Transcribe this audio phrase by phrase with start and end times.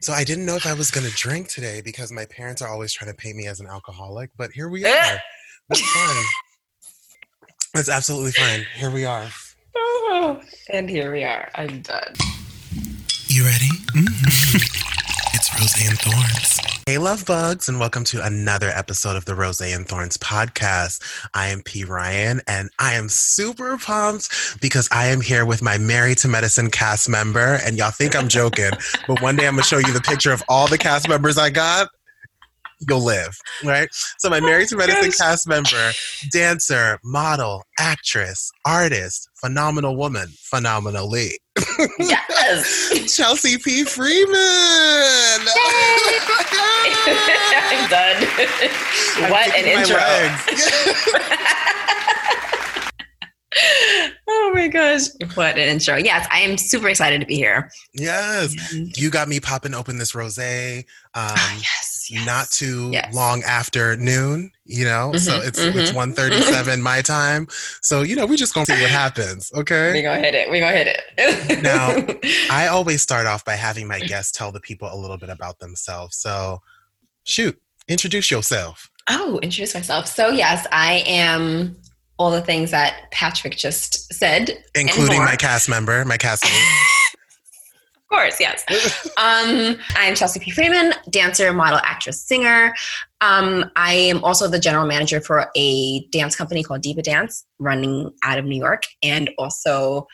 [0.00, 2.68] So I didn't know if I was going to drink today because my parents are
[2.68, 5.18] always trying to paint me as an alcoholic, but here we are.
[5.68, 6.24] That's fine.
[7.74, 8.64] That's absolutely fine.
[8.74, 9.26] Here we are.
[9.76, 10.40] Oh,
[10.70, 11.50] and here we are.
[11.54, 12.14] I'm done.
[13.28, 13.68] You ready?
[13.94, 14.85] Mm-hmm.
[15.58, 16.60] Rose and Thorns.
[16.86, 21.02] Hey, love bugs, and welcome to another episode of the Rose and Thorns podcast.
[21.32, 21.84] I am P.
[21.84, 26.70] Ryan, and I am super pumped because I am here with my Married to Medicine
[26.70, 27.58] cast member.
[27.64, 28.72] And y'all think I'm joking,
[29.08, 31.48] but one day I'm gonna show you the picture of all the cast members I
[31.48, 31.88] got.
[32.86, 33.88] You'll live, right?
[34.18, 35.92] So, my Married to oh, Medicine cast member,
[36.32, 41.38] dancer, model, actress, artist, phenomenal woman, phenomenally.
[41.98, 43.14] Yes.
[43.16, 43.84] Chelsea P.
[43.84, 44.34] Freeman.
[47.68, 48.16] I'm done.
[49.16, 49.96] I'm what an intro.
[53.56, 54.14] Legs.
[54.28, 55.02] oh my gosh.
[55.34, 55.96] What an intro.
[55.96, 57.70] Yes, I am super excited to be here.
[57.92, 58.54] yes.
[58.72, 60.38] And- You got me popping open this rose.
[60.38, 60.44] Um,
[61.14, 62.26] Ah, yes, yes.
[62.26, 63.14] not too Yes.
[63.14, 65.12] long after noon, you know.
[65.16, 65.94] so Mhm, it's it's mhm.
[65.94, 67.46] 1:37 my time.
[67.82, 69.50] So, you know, we just gonna see what happens.
[69.54, 69.92] Okay.
[69.92, 70.02] We Okay.
[70.02, 70.50] gonna hit it.
[70.50, 71.62] We gonna hit it.
[71.62, 71.96] Now-
[72.50, 75.58] I always start off by having my guests tell the people a little bit about
[75.60, 76.16] themselves.
[76.18, 76.60] So
[77.24, 78.90] shoot, introduce yourself.
[79.08, 80.06] oh, introduce myself.
[80.08, 81.76] So yes, I am
[82.18, 84.62] all the things that Patrick just said.
[84.74, 86.52] Including my cast member, my castmate.
[88.08, 88.64] Of course, yes.
[89.16, 90.52] Um, I'm Chelsea P.
[90.52, 92.72] Freeman, dancer, model, actress, singer.
[93.20, 98.12] Um, I am also the general manager for a dance company called Diva Dance, running
[98.22, 100.06] out of New York, and also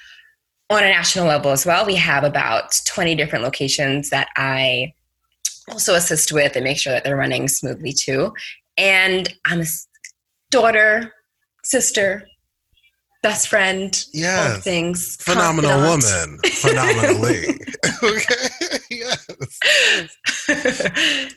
[0.71, 1.85] on a national level as well.
[1.85, 4.95] We have about 20 different locations that I
[5.69, 8.33] also assist with and make sure that they're running smoothly too.
[8.79, 9.67] And I'm a
[10.51, 11.13] daughter,
[11.65, 12.27] sister,
[13.23, 14.63] best friend, all Yes.
[14.65, 15.17] things.
[15.21, 16.41] Phenomenal confidant.
[16.43, 16.53] woman.
[16.53, 17.61] Phenomenally.
[18.03, 18.79] okay.
[18.91, 19.27] Yes.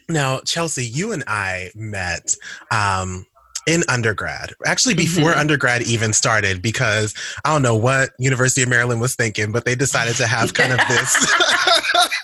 [0.09, 2.35] Now, Chelsea, you and I met
[2.71, 3.25] um,
[3.67, 4.53] in undergrad.
[4.65, 5.37] Actually, before Mhm.
[5.37, 9.75] undergrad even started, because I don't know what University of Maryland was thinking, but they
[9.75, 11.35] decided to have kind of this.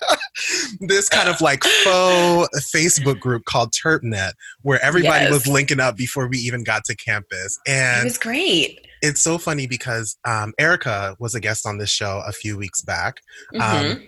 [0.80, 5.32] this kind of like faux Facebook group called TerpNet, where everybody Yes.
[5.34, 7.60] was linking up before we even got to campus.
[7.68, 8.88] And it was great.
[9.02, 12.82] it's so funny because um, Erica was a guest on this show a few weeks
[12.82, 13.22] back.
[13.56, 14.08] Um, Mhm.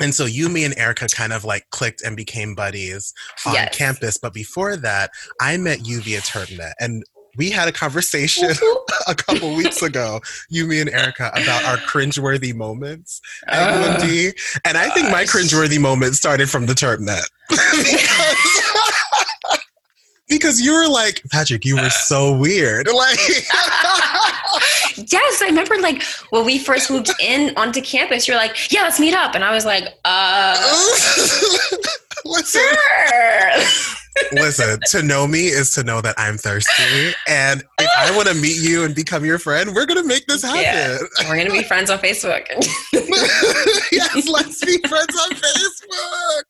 [0.00, 3.12] and so you, me, and Erica kind of like clicked and became buddies
[3.46, 3.76] on Yes.
[3.76, 4.16] campus.
[4.16, 5.10] But before that,
[5.40, 6.72] I met you via TerpNet.
[6.80, 7.04] And
[7.36, 8.50] we had a conversation
[9.08, 13.72] a couple weeks ago, you, me, and Erica, about our cringeworthy moments at ah.
[13.72, 14.00] Ugh.
[14.00, 14.60] UMD.
[14.64, 17.28] And I think my cringeworthy moment started from the TerpNet.
[17.48, 18.62] because,
[20.28, 22.02] because you were like, Patrick, you were ah.
[22.04, 22.88] so weird.
[22.88, 23.18] Like,
[24.96, 29.00] yes, I remember like when we first moved in onto campus, you're like, yeah, let's
[29.00, 29.34] meet up.
[29.34, 30.54] And I was like, uh,
[32.24, 32.62] listen,
[34.32, 37.14] listen, to know me is to know that I'm thirsty.
[37.28, 40.26] And if I want to meet you and become your friend, we're going to make
[40.26, 40.60] this happen.
[40.62, 40.98] Yeah.
[41.28, 42.46] We're going to be friends on Facebook.
[43.92, 46.42] yes, let's be friends on Facebook.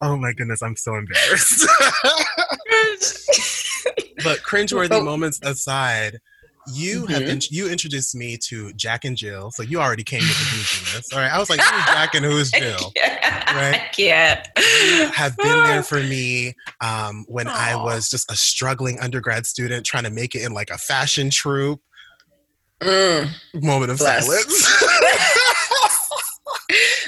[0.00, 1.66] Oh my goodness, I'm so embarrassed.
[4.24, 5.04] but cringeworthy Oh.
[5.04, 6.18] moments aside,
[6.74, 7.28] you have Mhm.
[7.28, 11.12] in, you introduced me to Jack and Jill, so you already came with the bouginess.
[11.12, 12.92] All right, I was like, who's Jack and who's Jill?
[12.96, 13.74] Right.
[13.74, 14.46] I can't.
[15.14, 20.04] have been there for me um, when I was just a struggling undergrad student trying
[20.04, 21.80] to make it in like a fashion troupe.
[22.80, 23.30] Mm.
[23.54, 24.26] Moment of Bless.
[24.26, 24.82] silence.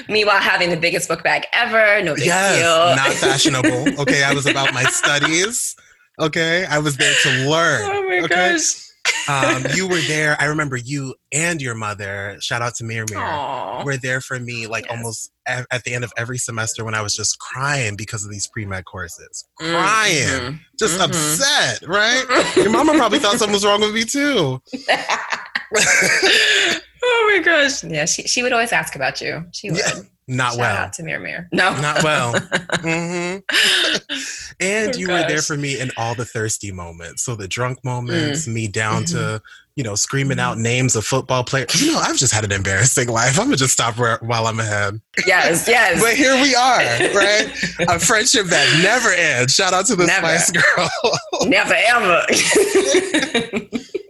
[0.09, 2.95] Meanwhile, having the biggest book bag ever, no big yes, deal.
[2.95, 3.99] not fashionable.
[4.01, 5.75] Okay, I was about my studies.
[6.21, 7.81] Okay, I was there to learn.
[7.83, 8.27] Oh my okay?
[8.53, 8.81] gosh.
[9.27, 10.35] Um, you were there.
[10.39, 12.37] I remember you and your mother.
[12.41, 13.19] Shout out to Mir Mir.
[13.19, 13.83] Aw.
[13.83, 14.95] Were there for me like Yes.
[14.97, 18.31] almost a- at the end of every semester when I was just crying because of
[18.31, 19.45] these pre med courses.
[19.61, 19.71] Mhm.
[19.71, 21.05] Crying, just Mhm.
[21.05, 22.23] upset, right?
[22.55, 24.61] Your mama probably thought something was wrong with me too.
[25.77, 27.83] oh my gosh.
[27.83, 29.45] Yeah, she, she would always ask about you.
[29.51, 29.79] She would.
[29.79, 30.77] Yeah, Not Shout well.
[30.77, 31.47] out to Mir Mir.
[31.51, 31.79] No.
[31.79, 32.33] Not well.
[32.81, 33.37] hmm
[34.59, 37.23] And Oh, you were there for me in all the thirsty moments.
[37.23, 37.83] So the drunk Mm.
[37.85, 39.45] moments, me down to, Mm-hmm.
[39.75, 41.79] you know, screaming out names of football players.
[41.79, 43.37] You know, I've just had an embarrassing life.
[43.37, 44.99] I'm going to just stop where, while I'm ahead.
[45.27, 46.01] yes, yes.
[46.01, 46.77] But here we are,
[47.13, 47.51] right?
[47.89, 49.53] A friendship that never ends.
[49.53, 50.25] Shout out to the Never.
[50.27, 50.89] Spice Girl.
[51.47, 52.25] Never ever.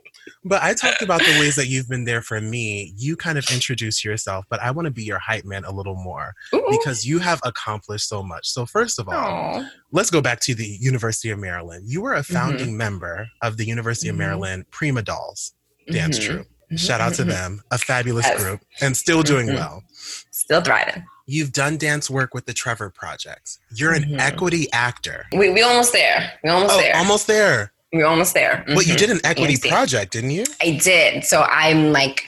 [0.48, 2.94] But I talked about the ways that you've been there for me.
[2.96, 5.96] You kind of introduce yourself, but I want to be your hype man a little
[5.96, 6.64] more Ooh.
[6.70, 8.48] because you have accomplished so much.
[8.48, 9.70] So, first of all, Aw.
[9.92, 11.86] let's go back to the University of Maryland.
[11.88, 12.78] You were a founding Mm-hmm.
[12.78, 14.20] member of the University of Mhm.
[14.20, 15.54] Maryland Prima Dolls
[15.92, 16.26] dance Mhm.
[16.26, 16.48] troupe.
[16.72, 17.28] Mhm, Shout out to mhm.
[17.30, 18.42] them, a fabulous Yes.
[18.42, 19.84] group, and still doing well.
[20.32, 21.06] Still thriving.
[21.28, 23.58] You've done dance work with the Trevor Projects.
[23.72, 24.20] You're an mm-hmm.
[24.20, 25.26] equity actor.
[25.32, 26.34] We we almost there.
[26.44, 26.96] We almost oh, there.
[26.96, 27.72] Almost there.
[27.96, 28.64] We're almost there.
[28.68, 28.76] Mm-hmm.
[28.76, 30.44] But you did an equity project, didn't you?
[30.62, 31.24] I did.
[31.24, 32.26] So I'm like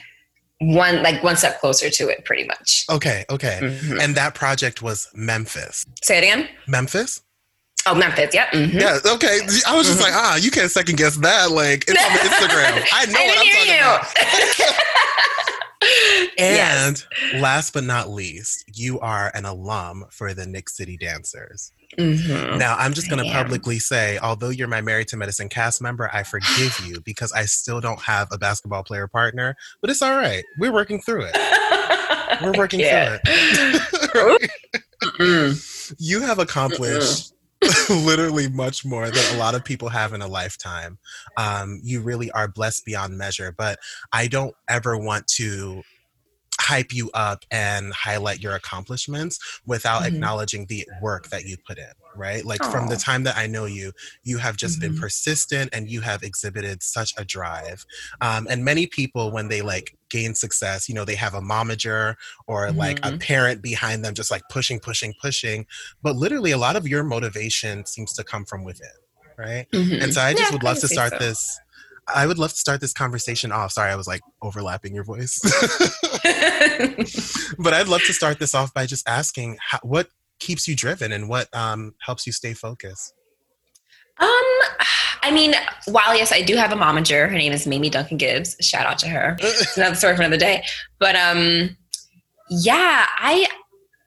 [0.60, 2.86] one like one step closer to it pretty much.
[2.90, 3.60] Okay, okay.
[3.62, 4.00] Mm-hmm.
[4.00, 5.86] And that project was Memphis.
[6.02, 6.48] Say it again.
[6.68, 7.22] Memphis?
[7.86, 8.34] Oh, Memphis.
[8.34, 8.50] Yeah.
[8.52, 8.78] Mm-hmm.
[8.78, 9.00] Yeah.
[9.06, 9.40] Okay.
[9.68, 11.52] I was just like, ah, you can't second guess that.
[11.52, 12.86] Like, it's on Instagram.
[12.94, 13.80] I know I what I'm talking you.
[13.80, 14.84] about.
[16.38, 17.06] and yes.
[17.36, 21.72] last but not least, you are an alum for the Knicks City Dancers.
[21.98, 22.58] Mm-hmm.
[22.58, 26.10] Now, I'm just going to publicly say, although you're my Married to Medicine cast member,
[26.12, 30.16] I forgive you because I still don't have a basketball player partner, but it's all
[30.16, 30.44] right.
[30.60, 32.42] We're working through it.
[32.42, 33.20] We're working through
[35.20, 35.96] it.
[36.00, 37.34] you have accomplished
[37.90, 40.98] literally much more than a lot of people have in a lifetime.
[41.38, 43.80] Um, you really are blessed beyond measure, but
[44.14, 45.84] I don't ever want to
[46.68, 50.16] hype you up and highlight your accomplishments without mm-hmm.
[50.16, 52.72] acknowledging the work that you put in right like Aww.
[52.72, 53.94] from the time that i know you
[54.24, 54.92] you have just mm-hmm.
[54.92, 57.86] been persistent and you have exhibited such a drive
[58.20, 62.16] um, and many people when they like gain success you know they have a momager
[62.48, 62.78] or mm-hmm.
[62.78, 63.18] like a mm-hmm.
[63.20, 65.66] parent behind them just like pushing pushing pushing
[66.02, 68.90] but literally a lot of your motivation seems to come from within
[69.38, 70.12] right and mm-hmm.
[70.12, 71.20] so i just yeah, would love to start so.
[71.20, 71.60] this
[72.14, 73.74] I would love to start this conversation off.
[73.74, 75.40] Sorry, I was like overlapping your voice.
[77.60, 80.08] but I'd love to start this off by just asking how, what
[80.40, 83.14] keeps you driven and what um, helps you stay focused?
[84.20, 84.28] Um,
[85.22, 85.54] I mean,
[85.86, 87.30] while yes, I do have a momager.
[87.30, 88.56] Her name is Mamie Duncan Gibbs.
[88.62, 89.38] Shout out to her.
[89.40, 90.64] it's another story for another day.
[91.00, 91.76] But um,
[92.50, 93.48] yeah, I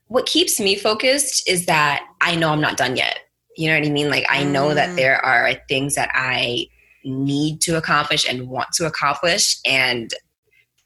[0.08, 3.19] what keeps me focused is that I know I'm not done yet.
[3.56, 4.11] You know what I mean?
[4.11, 4.97] Like I know that mm.
[4.97, 6.67] there are things that I
[7.05, 9.56] need to accomplish and want to accomplish.
[9.64, 10.11] And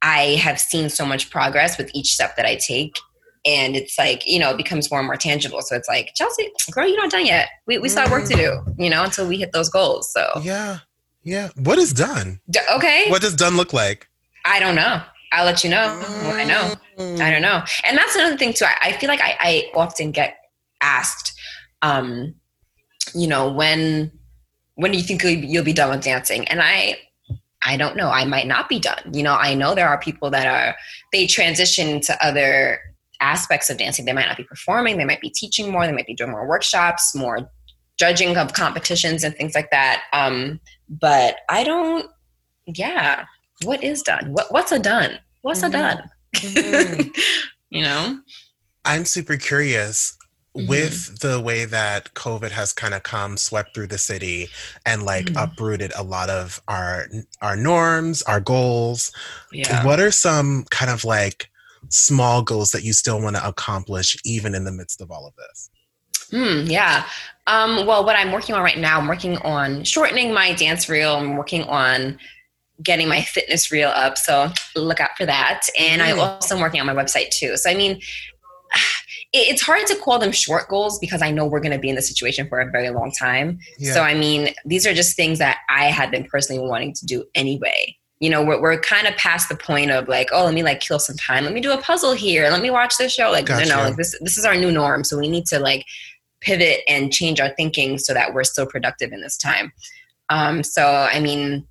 [0.02, 2.98] I have seen so much progress with each step that I take.
[3.46, 5.60] And it's like, you know, it becomes more and more tangible.
[5.62, 7.48] So it's like, Chelsea, girl, you're not done yet.
[7.66, 10.10] We, we still have work to do, you know, until we hit those goals.
[10.12, 10.78] So, yeah.
[11.22, 11.50] Yeah.
[11.56, 12.40] What is done?
[12.50, 13.10] D- okay.
[13.10, 14.08] What does done look like?
[14.44, 15.02] I don't know.
[15.32, 15.88] I'll let you know
[16.24, 16.74] what I know.
[17.22, 17.62] I don't know.
[17.86, 18.66] And that's another thing, too.
[18.66, 20.36] I, I feel like I, I often get
[20.80, 21.38] asked,
[21.82, 22.34] um,
[23.14, 24.12] you know, when
[24.76, 26.46] when do you think you'll be done with dancing?
[26.48, 26.98] And I,
[27.64, 28.10] I don't know.
[28.10, 29.12] I might not be done.
[29.12, 30.76] You know, I know there are people that are
[31.12, 32.80] they transition to other
[33.20, 34.04] aspects of dancing.
[34.04, 34.98] They might not be performing.
[34.98, 35.86] They might be teaching more.
[35.86, 37.50] They might be doing more workshops, more
[37.98, 40.02] judging of competitions and things like that.
[40.12, 42.10] Um, but I don't.
[42.66, 43.24] Yeah,
[43.62, 44.32] what is done?
[44.32, 45.18] What what's a done?
[45.42, 45.74] What's mm-hmm.
[45.74, 46.10] a done?
[46.36, 47.08] Mm-hmm.
[47.70, 48.18] you know.
[48.86, 50.18] I'm super curious
[50.56, 50.68] mm-hmm.
[50.68, 54.48] with the way that COVID has kind of come, swept through the city,
[54.86, 55.36] and like mm-hmm.
[55.36, 57.06] uprooted a lot of our
[57.42, 59.12] our norms, our goals.
[59.52, 59.84] Yeah.
[59.84, 61.50] What are some kind of like
[61.88, 65.34] small goals that you still want to accomplish, even in the midst of all of
[65.36, 65.70] this?
[66.30, 67.06] Hmm, yeah.
[67.46, 71.14] Um, well, what I'm working on right now, I'm working on shortening my dance reel.
[71.16, 72.18] I'm working on
[72.82, 74.18] getting my fitness reel up.
[74.18, 75.66] So look out for that.
[75.78, 76.02] And.
[76.02, 77.56] I'm also working on my website too.
[77.56, 78.00] So, I mean,
[79.36, 81.96] it's hard to call them short goals because I know we're going to be in
[81.96, 83.58] this situation for a very long time.
[83.78, 83.92] Yeah.
[83.92, 87.24] So, I mean, these are just things that I had been personally wanting to do
[87.34, 87.96] anyway.
[88.20, 90.80] You know, we're, we're kind of past the point of like, oh, let me like
[90.80, 91.42] kill some time.
[91.42, 92.48] Let me do a puzzle here.
[92.48, 93.30] Let me watch this show.
[93.32, 93.64] Like, gotcha.
[93.64, 95.02] you know, like this, this is our new norm.
[95.02, 95.84] So we need to like
[96.40, 99.72] pivot and change our thinking so that we're still productive in this time.
[100.30, 101.66] Um, so, I mean,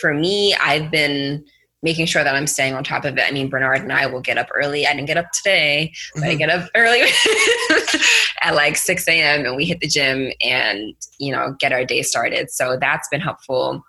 [0.00, 1.44] for me, I've been
[1.84, 3.24] making sure that I'm staying on top of it.
[3.28, 4.86] I mean, Bernard and I will get up early.
[4.86, 6.30] I didn't get up today, but mm-hmm.
[6.30, 7.02] I get up early
[8.40, 9.44] at like 6 a.m.
[9.44, 12.50] and we hit the gym and, you know, get our day started.
[12.50, 13.84] So that's been helpful.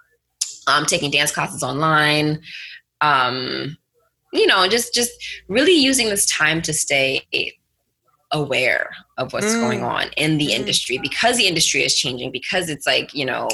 [0.68, 2.42] Um, taking dance classes online.
[3.00, 3.78] Um,
[4.34, 5.12] you know, just just
[5.48, 7.22] really using this time to stay
[8.32, 9.62] aware of what's mm.
[9.62, 10.60] going on in the mm.
[10.60, 13.48] industry because the industry is changing because it's like you know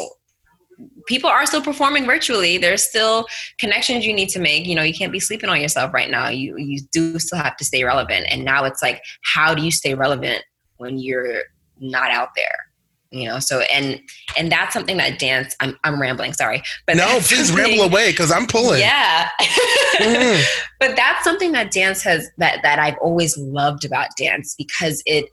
[1.07, 2.57] people are still performing virtually.
[2.57, 3.25] There's still
[3.59, 4.65] connections you need to make.
[4.65, 6.29] You know, you can't be sleeping on yourself right now.
[6.29, 8.27] You you do still have to stay relevant.
[8.29, 9.01] And now it's like,
[9.33, 10.43] how do you stay relevant
[10.77, 11.43] when you're
[11.79, 12.71] not out there?
[13.13, 13.99] You know, so and
[14.37, 15.53] and that's something that dance.
[15.59, 18.79] I'm I'm rambling, sorry, but no, please ramble away because I'm pulling.
[18.79, 19.29] Yeah,
[19.97, 20.43] mm.
[20.79, 25.25] but that's something that dance has that that I've always loved about dance because it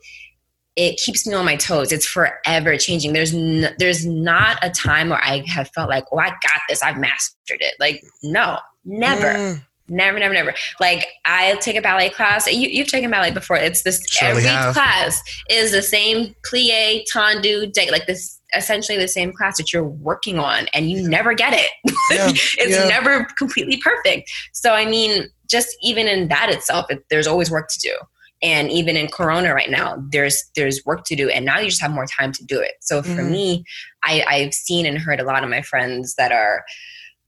[0.79, 1.91] it keeps me on my toes.
[1.91, 3.11] It's forever changing.
[3.11, 6.81] There's n- there's not a time where I have felt like, oh, I got this.
[6.81, 7.73] I've mastered it.
[7.81, 9.25] Like, no, never.
[9.25, 9.65] Mm.
[9.91, 10.53] Never, never, never.
[10.79, 12.49] Like I take a ballet class.
[12.49, 13.57] You, have taken ballet before.
[13.57, 19.07] It's this Surely every class is the same plie, tendu, day, like this essentially the
[19.07, 21.71] same class that you're working on, and you never get it.
[22.11, 22.87] Yeah, it's yeah.
[22.87, 24.31] never completely perfect.
[24.51, 27.95] So I mean, just even in that itself, it, there's always work to do
[28.41, 31.81] and even in corona right now there's there's work to do and now you just
[31.81, 33.31] have more time to do it so for Mhm.
[33.31, 33.63] me
[34.03, 36.63] I, i've seen and heard a lot of my friends that are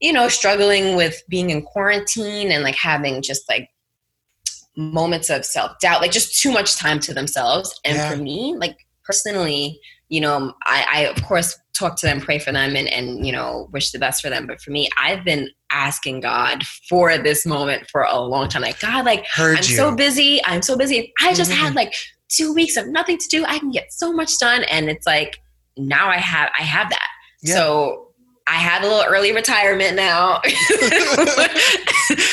[0.00, 3.68] you know struggling with being in quarantine and like having just like
[4.76, 8.10] moments of self-doubt like just too much time to themselves and Yeah.
[8.10, 9.78] for me like personally
[10.12, 13.32] you know I, I of course talk to them pray for them and and you
[13.32, 17.46] know wish the best for them but for me i've been asking god for this
[17.46, 19.76] moment for a long time like god like Heard I'm you.
[19.76, 20.40] so busy.
[20.44, 21.12] I'm so busy.
[21.22, 21.54] I just Mhm.
[21.62, 21.94] had like
[22.28, 23.44] two weeks of nothing to do.
[23.46, 24.64] I can get so much done.
[24.64, 25.38] And it's like
[25.78, 27.08] now I have I have that.
[27.42, 27.54] Yeah.
[27.54, 28.01] So
[28.46, 30.40] I have a little early retirement now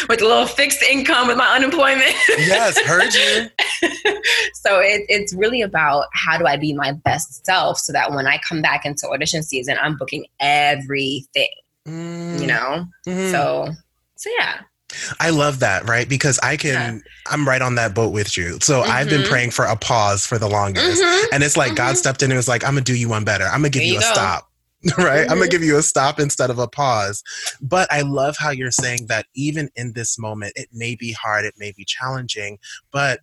[0.09, 2.13] with a little fixed income with my unemployment.
[2.37, 3.49] yes, heard you.
[4.53, 8.27] so it, it's really about how do I be my best self so that when
[8.27, 11.49] I come back into audition season, I'm booking everything,
[11.87, 12.85] Mm, you know?
[13.07, 13.31] mhm.
[13.31, 13.69] So,
[14.15, 14.61] so yeah.
[15.19, 16.09] I love that, right?
[16.09, 18.57] Because I can, I'm right on that boat with you.
[18.61, 19.27] So I've been Mhm.
[19.29, 21.01] praying for a pause for the longest.
[21.01, 21.25] Mhm.
[21.31, 21.97] And it's like God Mhm.
[21.99, 23.45] stepped in and was like, I'm going to do you one better.
[23.45, 24.11] I'm going to give There you, you a go.
[24.11, 24.48] stop.
[24.97, 25.21] Right?
[25.29, 27.21] I'm going to give you a stop instead of a pause.
[27.61, 31.45] But I love how you're saying that even in this moment, it may be hard,
[31.45, 32.59] it may be challenging,
[32.91, 33.19] but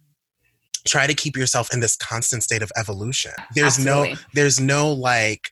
[0.86, 3.32] try to keep yourself in this constant state of evolution.
[3.54, 5.50] There's no, there's no like,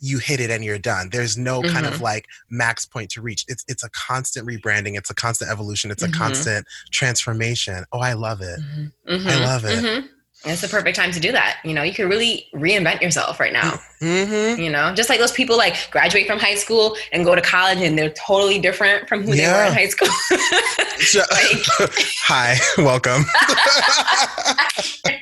[0.00, 1.08] you hit it and you're done.
[1.10, 1.94] There's no kind Mm-hmm.
[1.96, 3.44] of like max point to reach.
[3.48, 4.96] It's it's a constant rebranding.
[4.96, 5.90] It's a constant evolution.
[5.90, 6.12] It's a Mhm.
[6.12, 7.84] constant transformation.
[7.90, 8.60] Oh, I love it.
[8.60, 8.92] Mhm.
[9.08, 9.40] I Mhm.
[9.40, 10.04] love it.
[10.48, 11.58] It's the perfect time to do that.
[11.64, 13.78] You know, you could really reinvent yourself right now.
[14.00, 14.60] Mm-hmm.
[14.60, 17.78] You know, just like those people like graduate from high school and go to college
[17.78, 20.08] and they're totally different from who they were in high school.
[22.26, 23.24] Hi, welcome.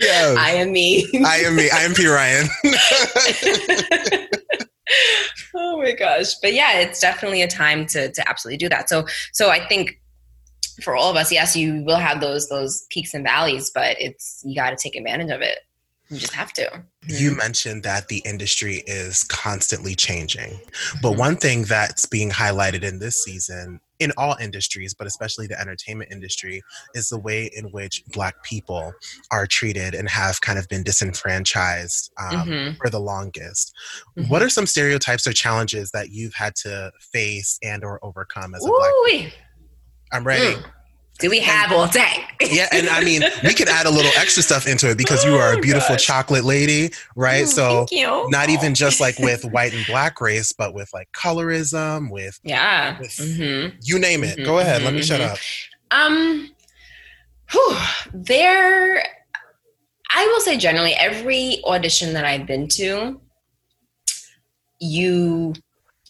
[0.00, 1.06] yes, I am me.
[1.24, 1.70] I am me.
[1.70, 2.48] I am P Ryan.
[5.54, 6.34] oh my gosh.
[6.42, 8.88] But yeah, it's definitely a time to to absolutely do that.
[8.88, 10.00] So so I think
[10.82, 14.42] for all of us, yes, you will have those those peaks and valleys, but it's
[14.44, 15.58] you got to take advantage of it.
[16.08, 16.84] You just have to.
[17.08, 20.58] you mentioned that the industry is constantly changing.
[21.02, 21.16] But Mhm.
[21.18, 26.10] one thing that's being highlighted in this season, in all industries, but especially the entertainment
[26.12, 26.62] industry,
[26.94, 28.92] is the way in which Black people
[29.32, 32.76] are treated and have kind of been disenfranchised um, Mhm.
[32.78, 33.72] for the longest.
[34.16, 34.28] Mhm.
[34.28, 38.64] What are some stereotypes or challenges that you've had to face and or overcome as
[38.64, 38.90] a Black?
[38.90, 39.34] Ooh-wee.
[40.12, 40.54] I'm ready.
[40.54, 40.64] Mm.
[41.18, 42.24] Do we have all day?
[42.42, 45.36] Yeah, and I mean, we could add a little extra stuff into it because you
[45.36, 47.44] are a Oh, beautiful chocolate lady, right?
[47.44, 52.10] Oh, so not even just like with white and black race, but with like colorism,
[52.10, 52.98] with yeah.
[52.98, 54.38] with- hmm you name it.
[54.38, 55.38] Mhm, Go ahead, let me mhm, shut up.
[55.90, 56.50] Um,
[57.50, 57.76] whew,
[58.12, 59.02] there.
[60.14, 63.18] I will say generally, every audition that I've been to,
[64.78, 65.54] you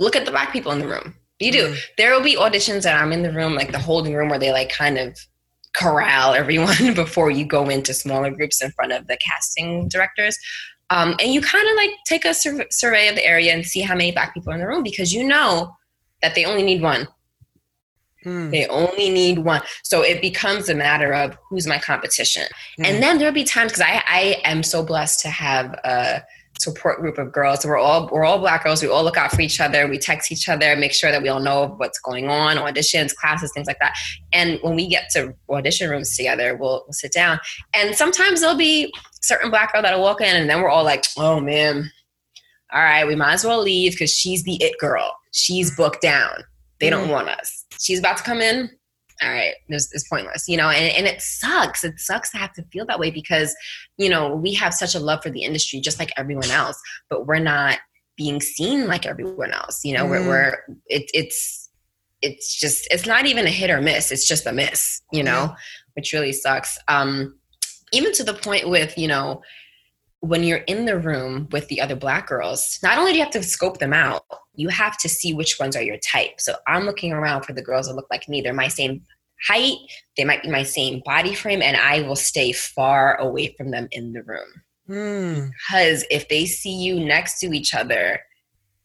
[0.00, 1.14] look at the black people in the room.
[1.38, 1.68] You do.
[1.68, 1.78] Mhm.
[1.98, 4.52] There will be auditions that I'm in the room, like the holding room, where they
[4.52, 5.18] like kind of
[5.74, 10.38] corral everyone before you go into smaller groups in front of the casting directors.
[10.88, 13.80] Um, and you kind of like take a sur- survey of the area and see
[13.80, 15.74] how many black people are in the room because you know
[16.22, 17.08] that they only need one.
[18.22, 18.50] Hmm.
[18.50, 19.62] They only need one.
[19.82, 22.44] So it becomes a matter of who's my competition.
[22.80, 22.86] Mm.
[22.86, 26.22] And then there'll be times because I, I am so blessed to have a
[26.60, 27.64] support group of girls.
[27.64, 28.82] We're all we're all black girls.
[28.82, 29.86] We all look out for each other.
[29.86, 33.52] We text each other, make sure that we all know what's going on, auditions, classes,
[33.52, 33.94] things like that.
[34.32, 37.38] And when we get to audition rooms together, we'll, we'll sit down.
[37.74, 41.04] And sometimes there'll be certain black girl that'll walk in, and then we're all like,
[41.16, 41.90] "Oh man,
[42.72, 45.16] all right, we might as well leave because she's the it girl.
[45.32, 46.42] She's booked down.
[46.80, 47.12] They don't mm.
[47.12, 47.64] want us.
[47.80, 48.70] She's about to come in.
[49.22, 51.84] All right, this is pointless, you know, and, and it sucks.
[51.84, 53.54] It sucks to have to feel that way because,
[53.98, 57.26] you know, we have such a love for the industry just like everyone else, but
[57.26, 57.78] we're not
[58.16, 59.84] being seen like everyone else.
[59.84, 60.10] You know, Mm.
[60.10, 61.70] we're, we're it, it's
[62.22, 64.10] it's just it's not even a hit or miss.
[64.10, 65.54] It's just a miss, you know,
[65.94, 66.78] which really sucks.
[66.88, 67.38] Um,
[67.92, 69.42] even to the point with, you know,
[70.20, 73.32] when you're in the room with the other black girls, not only do you have
[73.32, 74.22] to scope them out,
[74.54, 76.40] you have to see which ones are your type.
[76.40, 78.40] So I'm looking around for the girls that look like me.
[78.40, 79.02] They're my same
[79.46, 79.78] height,
[80.16, 83.88] they might be my same body frame, and I will stay far away from them
[83.90, 84.48] in the room.
[84.86, 85.48] Hmm.
[85.68, 88.20] Because if they see you next to each other,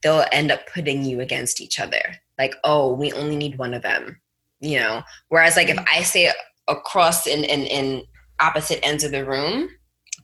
[0.02, 2.02] they'll end up putting you against each other.
[2.38, 4.20] Like, oh, we only need one of them,
[4.60, 5.02] you know?
[5.28, 6.32] Whereas, like, if I say
[6.68, 8.02] across in, in, in
[8.40, 9.68] opposite ends of the room,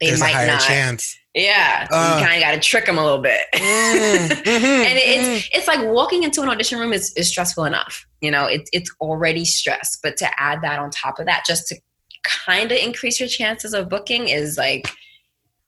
[0.00, 0.61] they There's a might higher not.
[0.61, 1.17] chance.
[1.35, 2.16] Yeah, Uh.
[2.18, 3.42] you kind of got to trick them a little bit.
[3.54, 5.37] Mm, mhm, and it, mhm.
[5.37, 8.06] it's it's like walking into an audition room is, is stressful enough.
[8.20, 11.68] You know, it's it's already stress, but to add that on top of that, just
[11.68, 11.76] to
[12.25, 14.90] kind of increase your chances of booking is like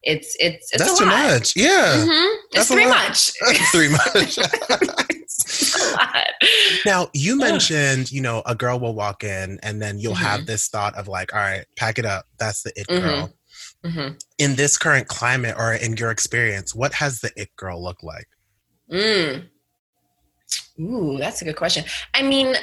[0.02, 1.56] it's it's it's That's a too much.
[1.56, 2.04] Yeah.
[2.06, 2.34] Mhm.
[2.52, 3.32] That's It's three much.
[3.70, 4.38] Three much.
[4.38, 5.00] A
[5.76, 6.26] a lot.
[6.86, 10.24] Now, you mentioned, you know, a girl will walk in and then you'll mm-hmm.
[10.24, 12.26] have this thought of like, all right, pack it up.
[12.38, 13.06] That's the it mm-hmm.
[13.06, 13.32] girl.
[13.84, 14.14] Mm-hmm.
[14.38, 18.28] In this current climate or in your experience, what has the it girl look like?
[18.92, 19.46] Mm.
[20.80, 21.84] Ooh, that's a good question.
[22.14, 22.54] I mean,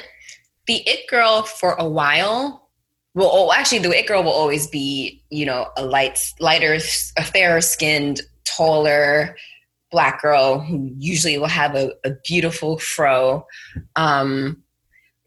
[0.66, 2.68] the it girl for a while
[3.14, 6.78] will oh, actually the it girl will always be, you know, a light lighter,
[7.16, 9.36] a fairer skinned, taller
[9.90, 13.46] black girl who usually will have a, a beautiful fro.
[13.96, 14.62] Um,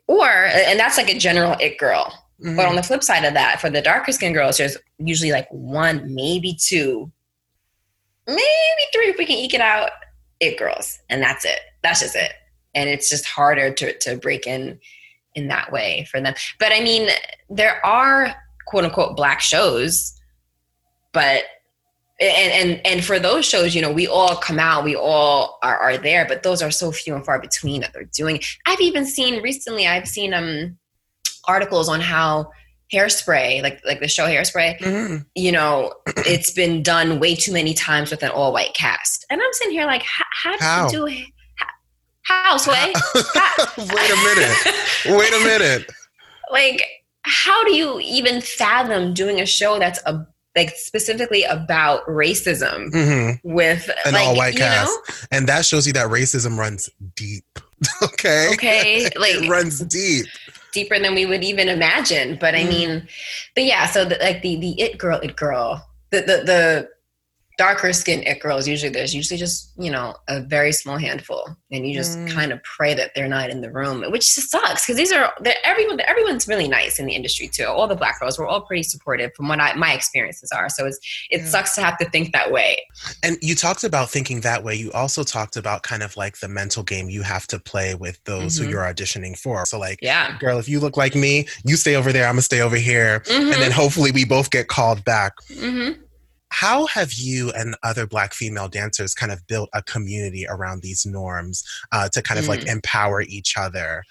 [0.07, 2.13] or and that's like a general it girl.
[2.43, 2.55] Mm-hmm.
[2.55, 5.47] But on the flip side of that, for the darker skinned girls, there's usually like
[5.51, 7.11] one, maybe two,
[8.27, 8.41] maybe
[8.93, 9.91] three if we can eke it out,
[10.39, 10.99] it girls.
[11.09, 11.59] And that's it.
[11.83, 12.31] That's just it.
[12.73, 14.79] And it's just harder to, to break in
[15.35, 16.33] in that way for them.
[16.59, 17.09] But I mean,
[17.49, 20.13] there are quote unquote black shows,
[21.11, 21.43] but
[22.19, 25.77] and and and for those shows, you know, we all come out, we all are,
[25.77, 28.39] are there, but those are so few and far between that they're doing.
[28.65, 30.77] I've even seen recently, I've seen um
[31.45, 32.49] articles on how
[32.93, 35.17] hairspray like like the show hairspray mm-hmm.
[35.33, 39.41] you know it's been done way too many times with an all white cast and
[39.41, 40.25] i'm sitting here like how,
[40.59, 41.25] how do you do it?
[42.23, 42.75] Houseway.
[43.77, 45.17] Wait a minute.
[45.17, 45.91] Wait a minute.
[46.51, 46.85] like,
[47.23, 53.53] how do you even fathom doing a show that's a like specifically about racism mm-hmm.
[53.53, 55.15] with an like, all white cast, know?
[55.31, 57.45] and that shows you that racism runs deep.
[58.03, 58.49] okay.
[58.53, 59.03] Okay.
[59.15, 60.25] Like it runs deep.
[60.73, 62.37] Deeper than we would even imagine.
[62.39, 62.69] But I mm.
[62.69, 63.07] mean,
[63.55, 63.85] but yeah.
[63.87, 66.89] So the, like the the it girl, it girl, the the the
[67.61, 71.47] darker skinned it girls usually there's usually just you know a very small handful.
[71.73, 72.29] And you just mm.
[72.29, 75.31] kind of pray that they're not in the room which sucks because these are
[75.63, 77.65] everyone everyone's really nice in the industry too.
[77.65, 80.69] All the black girls were all pretty supportive from what I, my experiences are.
[80.69, 80.99] So it's
[81.29, 81.45] it yeah.
[81.45, 82.81] sucks to have to think that way.
[83.21, 84.73] And you talked about thinking that way.
[84.73, 88.19] You also talked about kind of like the mental game you have to play with
[88.23, 88.65] those mm-hmm.
[88.65, 89.65] who you're auditioning for.
[89.67, 90.35] So like yeah.
[90.39, 93.19] Girl if you look like me you stay over there i'm gonna stay over here.
[93.19, 93.53] Mm-hmm.
[93.53, 95.33] and then hopefully we both get called back.
[95.51, 96.01] Mm-hmm
[96.51, 101.05] how have you and other black female dancers kind of built a community around these
[101.05, 102.49] norms uh, to kind of mm.
[102.49, 104.03] like empower each other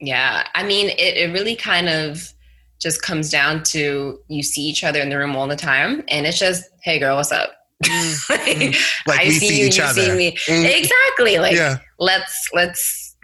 [0.00, 2.32] yeah i mean it, it really kind of
[2.80, 6.26] just comes down to you see each other in the room all the time and
[6.26, 7.52] it's just hey girl what's up
[7.84, 8.28] mm.
[8.30, 9.06] like, mm.
[9.06, 10.02] like, I we see, see you, each you other.
[10.02, 10.32] see me.
[10.32, 10.78] Mm.
[10.78, 11.38] Exactly.
[11.38, 11.78] Like yeah.
[11.98, 13.16] let's let's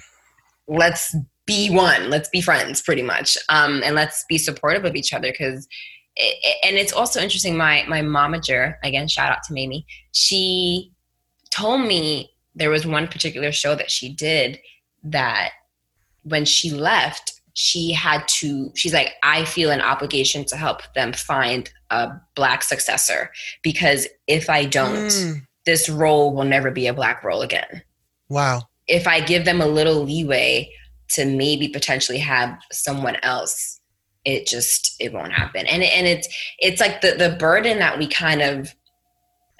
[0.68, 1.14] let's
[1.46, 2.10] be one.
[2.10, 3.38] Let's be friends, pretty much.
[3.48, 5.66] Um, and let's be supportive of each other because
[6.16, 7.56] it, and it's also interesting.
[7.56, 9.86] My my momager, again, shout out to Mamie.
[10.12, 10.92] She
[11.50, 14.58] told me there was one particular show that she did
[15.04, 15.50] that
[16.22, 18.72] when she left, she had to.
[18.74, 23.30] She's like, I feel an obligation to help them find a black successor
[23.62, 25.40] because if I don't, mm.
[25.64, 27.82] this role will never be a black role again.
[28.28, 28.62] Wow.
[28.88, 30.70] If I give them a little leeway
[31.10, 33.75] to maybe potentially have someone else
[34.26, 35.66] it just it won't happen.
[35.66, 38.74] And and it's it's like the the burden that we kind of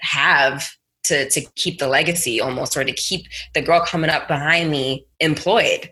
[0.01, 0.71] have
[1.05, 5.07] to to keep the legacy almost or to keep the girl coming up behind me
[5.21, 5.91] employed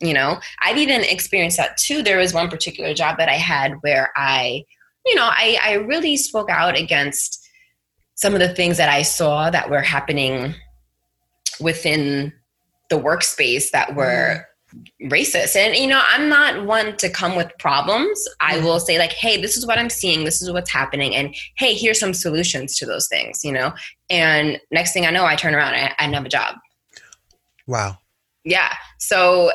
[0.00, 0.38] you know?
[0.60, 2.02] I've even experienced that too.
[2.02, 4.64] There was one particular job that i had where i
[5.06, 7.46] you know i i really spoke out against
[8.14, 10.54] some of the things that i saw that were happening
[11.60, 12.32] within
[12.90, 14.44] the workspace that were mm
[15.02, 15.56] racist.
[15.56, 18.26] And you know i'm not one to come with problems.
[18.40, 20.24] I will say like hey this is what i'm seeing.
[20.24, 21.14] This is what's happening.
[21.14, 23.72] And hey here's some solutions to those things you know?
[24.10, 26.56] And next thing i know i turn around and i, I have a job.
[27.66, 27.98] Wow.
[28.44, 28.72] Yeah.
[28.98, 29.50] So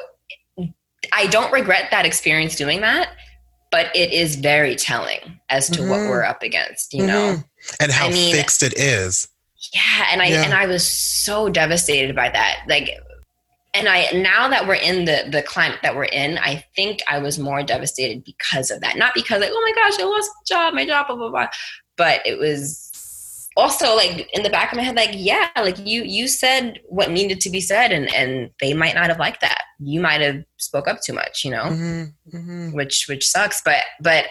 [1.14, 3.10] i don't regret that experience doing that
[3.72, 5.90] but it is very telling as to mm-hmm.
[5.90, 7.08] what we're up against you mm-hmm.
[7.08, 7.44] know
[7.80, 9.28] and how I mean, fixed it is.
[9.74, 10.08] Yeah.
[10.12, 10.44] And i yeah.
[10.44, 12.64] and i was so devastated by that.
[12.68, 12.90] Like
[13.74, 17.20] and I now that we're in the the climate that we're in, I think I
[17.20, 18.98] was more devastated because of that.
[18.98, 21.48] Not because like, oh my gosh, I lost my job, my job, blah blah blah.
[21.98, 26.04] But it was also like in the back of my head, like, yeah, like you
[26.04, 29.64] you said what needed to be said and and they might not have liked that.
[29.80, 31.64] You might have spoke up too much, you know?
[31.64, 32.72] Mm-hmm, mm-hmm.
[32.72, 33.62] Which which sucks.
[33.62, 34.26] But but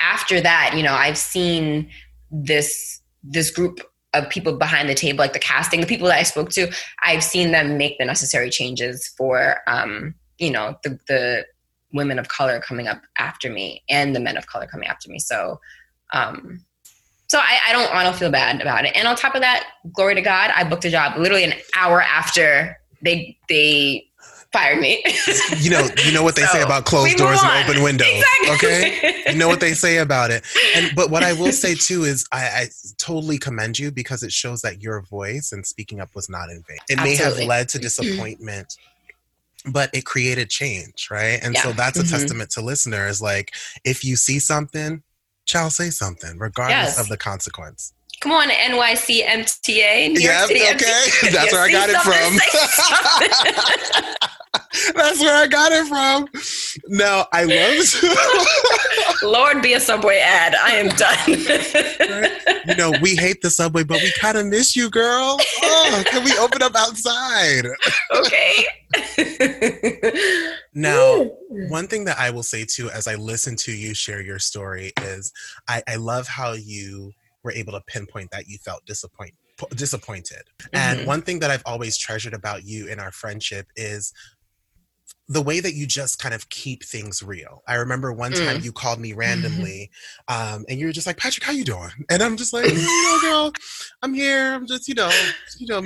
[0.00, 1.90] after that, you know, I've seen
[2.30, 3.80] this this group
[4.14, 6.72] of people behind the table, like the casting, the people that I spoke to,
[7.02, 11.46] I've seen them make the necessary changes for, um, you know, the, the
[11.92, 15.18] women of color coming up after me and the men of color coming after me.
[15.18, 15.60] So,
[16.12, 16.64] um,
[17.28, 18.94] so I, I don't, I don't feel bad about it.
[18.94, 22.02] And on top of that, glory to God, I booked a job literally an hour
[22.02, 24.06] after they, they
[24.52, 25.02] fired me.
[25.58, 28.08] you know, you know what they so, say about closed doors and open windows.
[28.08, 28.68] Exactly.
[28.68, 30.44] Okay, you know what they say about it.
[30.76, 32.66] And but what I will say too is I, I,
[32.98, 36.62] totally commend you because it shows that your voice and speaking up was not in
[36.68, 36.78] vain.
[36.88, 37.10] It Absolutely.
[37.10, 38.76] may have led to disappointment
[39.66, 41.38] but it created change, right?
[41.42, 41.62] And Yeah.
[41.62, 42.10] so that's a Mhm.
[42.10, 43.22] testament to listeners.
[43.22, 43.52] Like,
[43.84, 45.02] if you see something,
[45.46, 46.98] child, say something, regardless Yes.
[46.98, 47.92] of the consequence.
[48.20, 50.08] Come on, NYC MTA.
[50.08, 50.74] New York Yep, City okay.
[50.74, 51.30] MTA.
[51.32, 52.38] That's where I got it from.
[54.94, 56.26] That's where I got it from.
[56.88, 57.78] No, I love
[59.22, 60.54] Lord, be a subway ad.
[60.54, 62.60] I am done.
[62.66, 65.38] you know, we hate the subway, but we kind of miss you, girl.
[65.62, 67.64] Oh, can we open up outside?
[68.14, 68.66] okay.
[70.74, 74.38] Now, one thing that I will say too, as I listen to you share your
[74.38, 75.32] story, is
[75.68, 77.12] I, I love how you
[77.44, 79.34] were able to pinpoint that you felt disappoint,
[79.74, 80.42] disappointed.
[80.72, 81.06] And Mhm.
[81.06, 84.12] one thing that I've always treasured about you in our friendship is
[85.28, 87.62] the way that you just kind of keep things real.
[87.66, 88.64] I remember one time Mm.
[88.64, 89.90] you called me randomly,
[90.28, 92.74] um, and you were just like, "Patrick, how you doing?" And I'm just like, "You
[92.82, 93.52] know, girl,
[94.02, 94.52] I'm here.
[94.52, 95.10] I'm just, you know,
[95.58, 95.82] you know,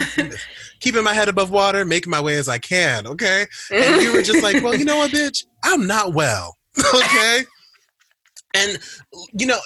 [0.80, 4.22] keeping my head above water, making my way as I can." Okay, and you were
[4.22, 6.56] just like, "Well, you know what, bitch, I'm not well."
[6.94, 7.44] okay,
[8.54, 8.78] and
[9.38, 9.58] you know.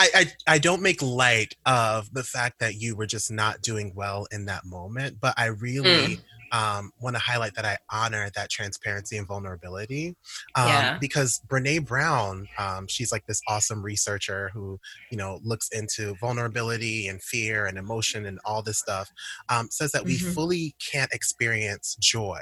[0.00, 3.92] I, I, I don't make light of the fact that you were just not doing
[3.96, 6.20] well in that moment, but I really
[6.52, 10.16] um, want to highlight that I honor that transparency and vulnerability.
[10.54, 10.98] Um, Yeah.
[10.98, 14.78] Because Brene Brown, um, she's like this awesome researcher who,
[15.10, 19.10] you know, looks into vulnerability and fear and emotion and all this stuff,
[19.48, 20.18] um, says that we Mhm.
[20.18, 22.40] fully can't experience joy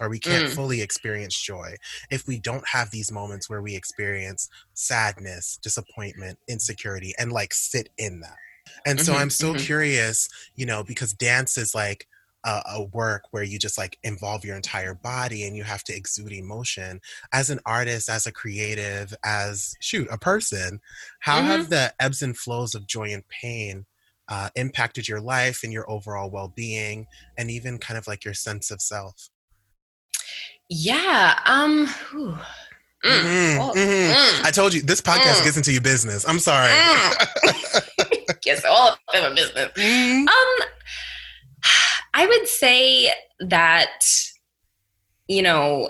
[0.00, 0.48] or we can't Mm.
[0.48, 1.74] fully experience joy
[2.10, 7.90] if we don't have these moments where we experience sadness, disappointment, insecurity, and like sit
[7.98, 8.38] in that.
[8.86, 9.54] And so Mhm, I'm so mhm.
[9.54, 12.06] curious, you know, because dance is like
[12.44, 15.94] a, a work where you just like involve your entire body and you have to
[15.94, 17.00] exude emotion.
[17.32, 20.80] As an artist, as a creative, as shoot, a person,
[21.20, 23.86] how have the ebbs and flows of joy and pain
[24.28, 28.34] uh, impacted your life and your overall well being and even kind of like your
[28.34, 29.28] sense of self?
[30.68, 31.38] Yeah.
[31.46, 31.86] Um.
[32.10, 32.38] whew.
[33.04, 33.22] Mm.
[33.22, 34.12] Mhm, Oh, mhm.
[34.12, 35.44] mm, I told you this podcast Mm.
[35.44, 36.24] gets into your business.
[36.28, 36.68] I'm sorry.
[36.70, 38.40] mm.
[38.42, 39.70] Guess all of them are business.
[39.76, 40.26] Mhm.
[40.28, 40.68] Um,
[42.20, 44.04] I would say that
[45.26, 45.88] you know,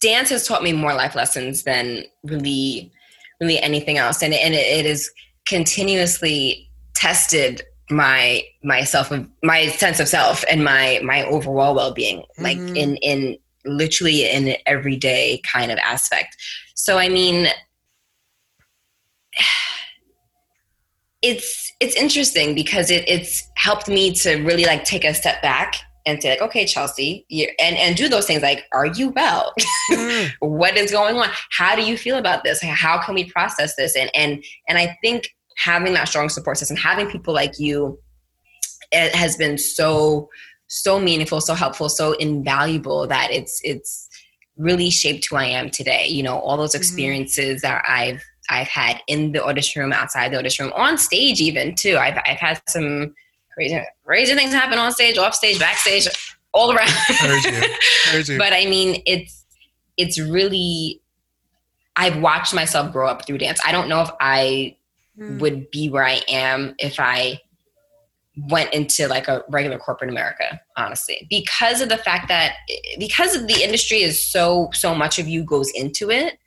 [0.00, 2.92] dance has taught me more life lessons than really,
[3.40, 5.10] really anything else, and and it, it has
[5.46, 12.76] continuously tested my myself my sense of self and my my overall well-being like Mhm.
[12.76, 16.36] in in literally in an everyday kind of aspect
[16.74, 17.46] so i mean
[21.22, 25.74] it's it's interesting because it, it's helped me to really like take a step back
[26.06, 29.52] and say like okay chelsea you and and do those things like are you well?
[29.90, 30.32] Mhm.
[30.40, 31.28] what is going on?
[31.50, 32.62] How do you feel about this?
[32.62, 33.96] How can we process this?
[33.96, 37.98] And and and i think having that strong support system having people like you
[38.92, 40.28] it has been so
[40.68, 44.08] so meaningful so helpful so invaluable that it's it's
[44.56, 46.06] really shaped who i am today.
[46.06, 46.78] You know all those Mhm.
[46.78, 51.40] experiences that i've i've had in the audition room outside the audition room on stage
[51.40, 53.14] even too i've, I've had some
[53.52, 56.08] crazy crazy things happen on stage off stage backstage
[56.52, 57.62] all around Heard you.
[58.10, 58.38] Heard you.
[58.38, 59.44] but I mean, it's
[59.98, 61.02] it's really.
[61.96, 63.60] I've watched myself grow up through dance.
[63.64, 64.76] I don't know if I
[65.18, 65.38] Mm.
[65.40, 67.40] would be where I am if I
[68.50, 72.56] went into like a regular corporate America, honestly, because of the fact that
[72.98, 76.38] because of the industry is so so much of you goes into it.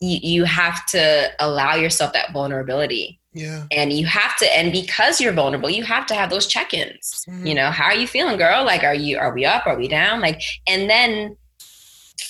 [0.00, 3.64] You, you have to allow yourself that vulnerability yeah.
[3.72, 7.46] and you have to and because you're vulnerable you have to have those check-ins Mhm.
[7.48, 9.88] you know how are you feeling girl like are you are we up are we
[9.88, 11.36] down like and then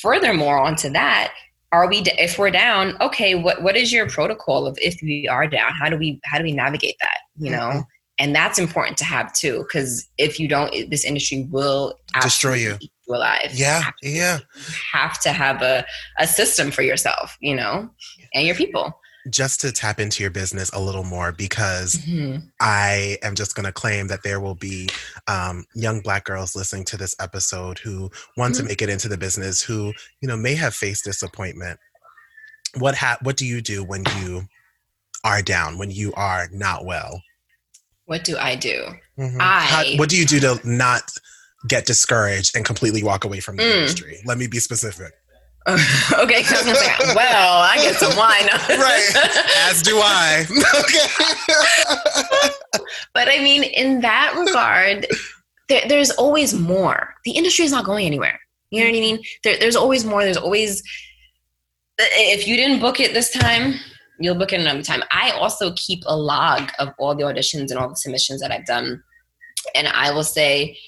[0.00, 1.32] furthermore onto that
[1.72, 5.46] are we if we're down okay what what is your protocol of if we are
[5.46, 7.84] down how do we how do we navigate that you know Mhm.
[8.18, 12.78] and that's important to have too because if you don't this industry will Destroy you.
[13.10, 13.90] Absolutely eat you alive Yeah.
[14.02, 14.38] Yeah.
[14.38, 15.84] you have to have a,
[16.18, 17.90] a system for yourself you know
[18.34, 22.50] and your people Just to tap into your business a little more because Mhm.
[22.60, 24.88] I am just going to claim that there will be
[25.26, 28.68] um, young black girls listening to this episode who want to Mhm.
[28.68, 29.92] make it into the business who,
[30.22, 31.78] you know, may have faced disappointment.
[32.78, 34.48] What ha- what do you do when you
[35.24, 37.22] are down, when you are not well?
[38.06, 38.76] what do i do
[39.18, 39.36] Mhm.
[39.38, 41.02] I- How- what do you do to not
[41.66, 43.74] get discouraged and completely walk away from the Mm.
[43.76, 44.20] industry?
[44.24, 45.12] Let me be specific.
[45.68, 48.48] okay, was say, well, I get some wine.
[48.78, 49.10] Right.
[49.68, 50.46] As do I.
[50.80, 52.78] okay.
[53.12, 55.06] but I mean, in that regard,
[55.68, 57.14] there, there's always more.
[57.24, 58.40] The industry is not going anywhere.
[58.70, 59.18] You know what I mean?
[59.44, 60.22] There, there's always more.
[60.24, 60.82] There's always,
[61.98, 63.74] if you didn't book it this time,
[64.20, 65.02] you'll book it another time.
[65.10, 68.66] I also keep a log of all the auditions and all the submissions that I've
[68.66, 69.02] done.
[69.74, 70.78] And I will say,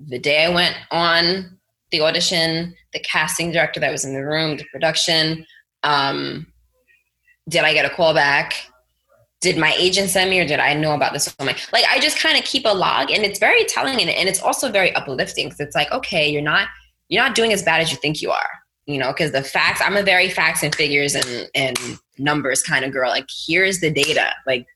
[0.00, 1.58] the day I went on
[1.90, 5.46] the audition, the casting director that was in the room, the production.
[5.82, 6.46] Um,
[7.48, 8.54] did I get a call back?
[9.40, 11.54] Did my agent send me, or did I know about this woman?
[11.72, 14.42] Like, I just kind of keep a log, and it's very telling, and, and it's
[14.42, 16.68] also very uplifting because it's like, okay, you're not
[17.08, 18.48] you're not doing as bad as you think you are,
[18.86, 19.80] you know, because the facts.
[19.84, 21.78] I'm a very facts and figures and and
[22.18, 23.10] numbers kind of girl.
[23.10, 24.32] Like, here's the data.
[24.46, 24.66] Like,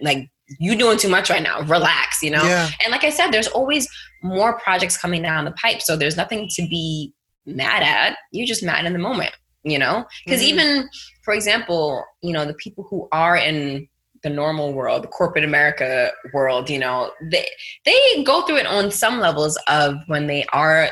[0.00, 1.60] like you doing too much right now.
[1.62, 2.42] Relax, you know.
[2.44, 2.68] Yeah.
[2.84, 3.88] And like I said, there's always
[4.22, 7.12] more projects coming down the pipe, so there's nothing to be
[7.46, 8.16] mad at.
[8.32, 9.32] You're just mad in the moment,
[9.62, 10.06] you know.
[10.24, 10.44] Because Mhm.
[10.46, 10.88] even,
[11.24, 13.88] for example, you know, the people who are in
[14.22, 17.46] the normal world, the corporate America world, you know, they
[17.84, 20.88] they go through it on some levels of when they are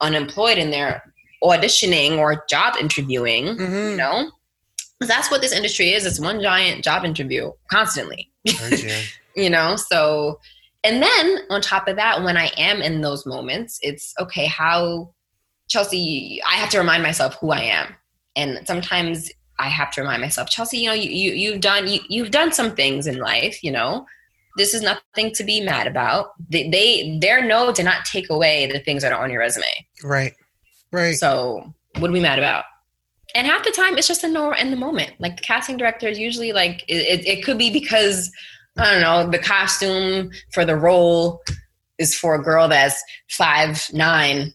[0.00, 1.02] unemployed and they're
[1.44, 3.90] auditioning or job interviewing, Mhm.
[3.90, 4.30] you know.
[5.00, 6.04] That's what this industry is.
[6.06, 8.30] It's one giant job interview constantly
[9.36, 10.40] you know so
[10.84, 15.12] and then on top of that when i am in those moments it's okay how
[15.68, 17.94] chelsea i have to remind myself who i am
[18.36, 22.00] and sometimes i have to remind myself chelsea you know you, you you've done you,
[22.08, 24.06] you've done some things in life you know
[24.56, 28.66] this is nothing to be mad about they, they their no did not take away
[28.66, 29.64] the things that are on your resume
[30.02, 30.34] Right.
[30.92, 31.14] Right.
[31.14, 32.64] so what are we mad about?
[33.34, 35.12] And half the time, it's just a no in the moment.
[35.18, 38.30] Like the casting director is usually like it, it, it could be because
[38.78, 41.42] I don't know the costume for the role
[41.98, 44.52] is for a girl that's five nine,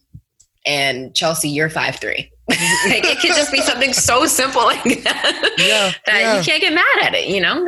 [0.66, 2.30] and Chelsea, you're five three.
[2.48, 5.92] like it could just be something so simple like that yeah.
[6.06, 6.38] that yeah.
[6.38, 7.28] you can't get mad at it.
[7.28, 7.66] You know,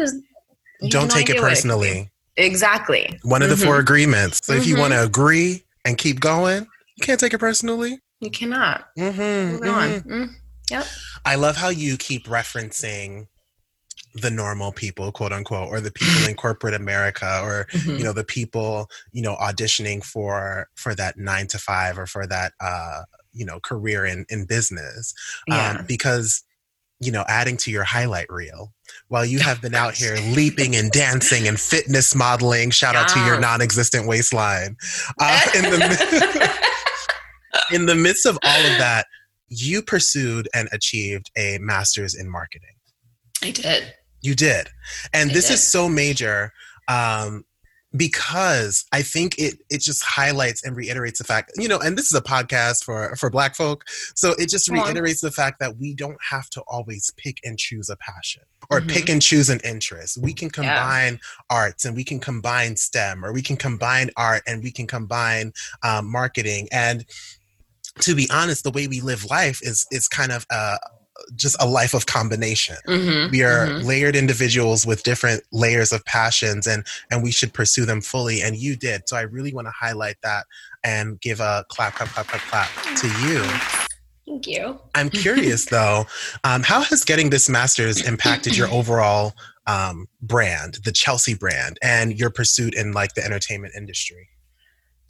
[0.80, 1.48] you Don't take it idea what could be.
[1.48, 2.10] personally.
[2.36, 3.18] Exactly.
[3.22, 3.64] One of the Mhm.
[3.64, 4.38] four agreements.
[4.44, 6.64] So if you want to agree and keep going,
[6.96, 7.98] you can't take it personally.
[8.20, 8.86] You cannot.
[8.96, 9.64] Mm-hmm,
[10.70, 10.86] Mm.
[11.24, 13.26] I love how you keep referencing
[14.14, 17.98] the normal people, quote unquote, or the people in corporate America, or Mhm.
[17.98, 22.26] you know the people you know auditioning for for that nine to five or for
[22.26, 23.02] that uh,
[23.32, 25.12] you know career in in business,
[25.46, 25.78] Yeah.
[25.78, 26.42] um, because
[27.00, 28.72] you know adding to your highlight reel
[29.08, 32.70] while you have been out here leaping and dancing and fitness modeling.
[32.70, 34.76] Shout out to your non-existent waistline.
[35.20, 36.50] Uh, in the
[37.72, 39.06] in the midst of all of that,
[39.48, 42.74] you pursued and achieved a master's in marketing.
[43.42, 43.94] I did.
[44.20, 44.68] You did.
[45.12, 45.54] And I this did.
[45.54, 46.52] is so major
[46.88, 47.44] um,
[47.96, 52.06] because I think it it just highlights and reiterates the fact, you know, and this
[52.06, 53.84] is a podcast for for black folk.
[54.14, 54.84] So it just Come on.
[54.86, 58.80] reiterates the fact that we don't have to always pick and choose a passion or
[58.80, 58.90] Mhm.
[58.90, 60.18] pick and choose an interest.
[60.20, 64.62] We can combine arts and we can combine STEM or we can combine art and
[64.62, 66.68] we can combine um, marketing.
[66.70, 67.06] And
[68.00, 70.76] to be honest, the way we live life is is kind of uh,
[71.34, 73.30] just a life of combination Mhm.
[73.32, 73.82] we are Mhm.
[73.84, 78.56] layered individuals with different layers of passions and and we should pursue them fully and
[78.56, 80.46] you did so i really want to highlight that
[80.84, 83.42] and give a clap clap clap clap clap to you
[84.26, 84.78] Thank you.
[84.94, 86.06] i'm curious though
[86.44, 89.34] um, how has getting this master's impacted your overall
[89.66, 94.28] um, brand the chelsea brand and your pursuit in like the entertainment industry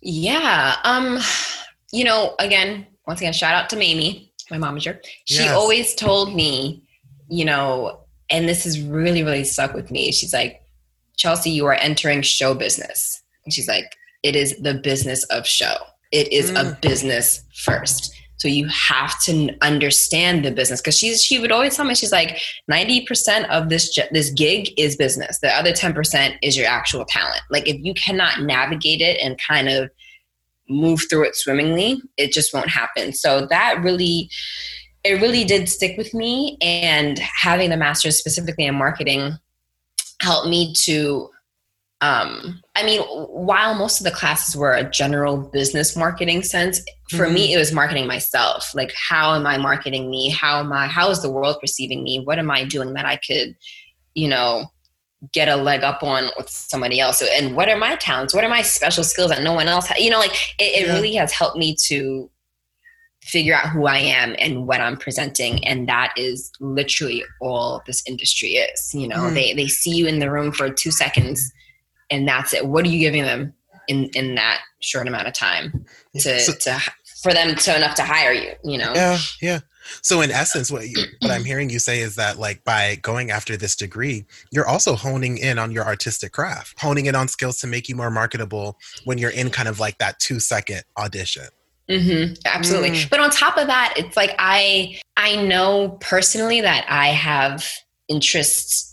[0.01, 0.77] Yeah.
[0.85, 1.19] Um,
[1.93, 4.99] you know, again, once again, shout out to Mamie, my momager.
[5.25, 5.55] She Yes.
[5.55, 6.83] always told me,
[7.29, 10.13] you know, and this has really, really stuck with me.
[10.13, 10.63] She's like,
[11.17, 13.23] Chelsea, you are entering show business.
[13.45, 15.77] And she's like, it is the business of show.
[16.13, 16.81] It is a mm.
[16.81, 18.15] business first.
[18.37, 22.13] So you have to understand the business because she's she would always tell me she's
[22.13, 25.41] like ninety percent of this this gig is business.
[25.41, 27.43] The other ten percent is your actual talent.
[27.51, 29.91] Like if you cannot navigate it and kind of
[30.69, 33.13] move through it swimmingly, it just won't happen.
[33.13, 34.31] So that really
[35.05, 39.39] it really did stick with me and having the master's specifically in marketing
[40.21, 41.31] helped me to
[42.01, 47.29] um i mean while most of the classes were a general business marketing sense for
[47.29, 48.73] me it was marketing myself.
[48.75, 50.29] Like how am i marketing me?
[50.31, 52.21] How am i how is the world perceiving me?
[52.21, 53.57] What am i doing that i could
[54.15, 54.67] you know
[55.33, 58.49] get a leg up on with somebody else and what are my talents what are
[58.49, 60.93] my special skills that no one else ha- you know like it, it Yeah.
[60.95, 62.31] really has helped me to
[63.25, 68.03] figure out who i am and what i'm presenting and that is literally all this
[68.07, 69.35] industry is you know Mhm.
[69.35, 71.53] they they see you in the room for two seconds
[72.11, 73.53] and that's it what are you giving them
[73.89, 76.81] in in that short amount of time to So- to
[77.23, 79.61] for them to enough to hire you you know Yeah, yeah.
[80.03, 83.31] So in essence, what you, what I'm hearing you say is that like by going
[83.31, 87.59] after this degree, you're also honing in on your artistic craft, honing in on skills
[87.59, 91.49] to make you more marketable when you're in kind of like that two second audition.
[91.89, 92.91] hmm absolutely.
[92.91, 93.11] Mm.
[93.11, 97.69] But on top of that, it's like I I know personally that I have
[98.09, 98.89] interests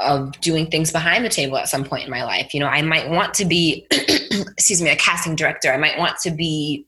[0.00, 2.52] of doing things behind the table at some point in my life.
[2.52, 5.72] You know, I might want to be, excuse me, a casting director.
[5.72, 6.86] I might want to be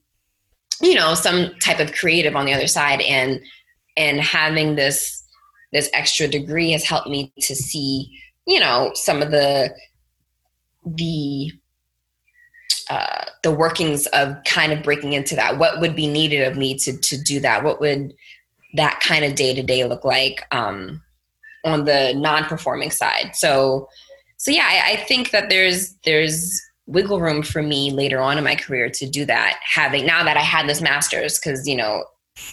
[0.81, 3.01] you know some type of creative on the other side.
[3.01, 3.41] And
[3.97, 5.23] and having this
[5.73, 8.11] this extra degree has helped me to see
[8.47, 9.75] you know some of the
[10.87, 11.53] the
[12.91, 15.59] uh, the workings of kind of breaking into that.
[15.59, 17.65] What would be needed of me to to do that?
[17.65, 18.15] What would
[18.75, 21.03] that kind of day to day look like um,
[21.65, 23.33] on the non performing side?
[23.35, 23.89] So
[24.37, 28.45] so yeah I, I think that there's there's wiggle room for me later on in
[28.45, 32.05] my career to do that having now that i had this master's because you know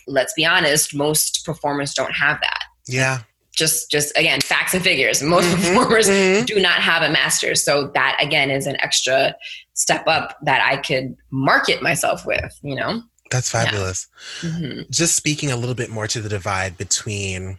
[0.08, 2.60] let's be honest most performers don't have that.
[2.88, 3.20] Yeah.
[3.54, 5.22] Just just again facts and figures.
[5.24, 6.46] Most mm-hmm, performers mm-hmm.
[6.46, 7.64] do not have a master's.
[7.64, 9.36] So that again is an extra
[9.74, 13.02] step up that i could market myself with you know?
[13.32, 14.08] That's fabulous.
[14.44, 14.50] Yeah.
[14.50, 14.82] mm-hmm.
[14.90, 17.58] just speaking a little bit more to the divide between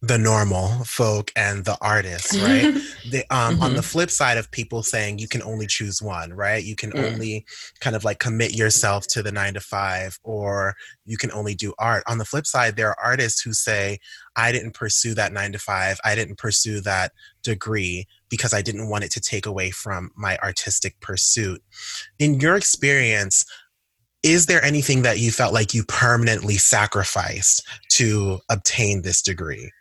[0.00, 2.72] the normal folk and the artists, right?
[3.10, 3.62] the, um, mm-hmm.
[3.62, 3.86] On the mm-hmm.
[3.86, 6.62] flip side of people saying you can only choose one, right?
[6.62, 7.12] You can mm.
[7.12, 7.44] only
[7.80, 11.74] kind of like commit yourself to the nine to five, or you can only do
[11.80, 12.04] art.
[12.06, 13.98] On the flip side, there are artists who say,
[14.36, 17.10] I didn't pursue that nine to five, I didn't pursue that
[17.42, 21.60] degree because I didn't want it to take away from my artistic pursuit.
[22.20, 23.44] In your experience,
[24.22, 29.72] is there anything that you felt like you permanently sacrificed to obtain this degree?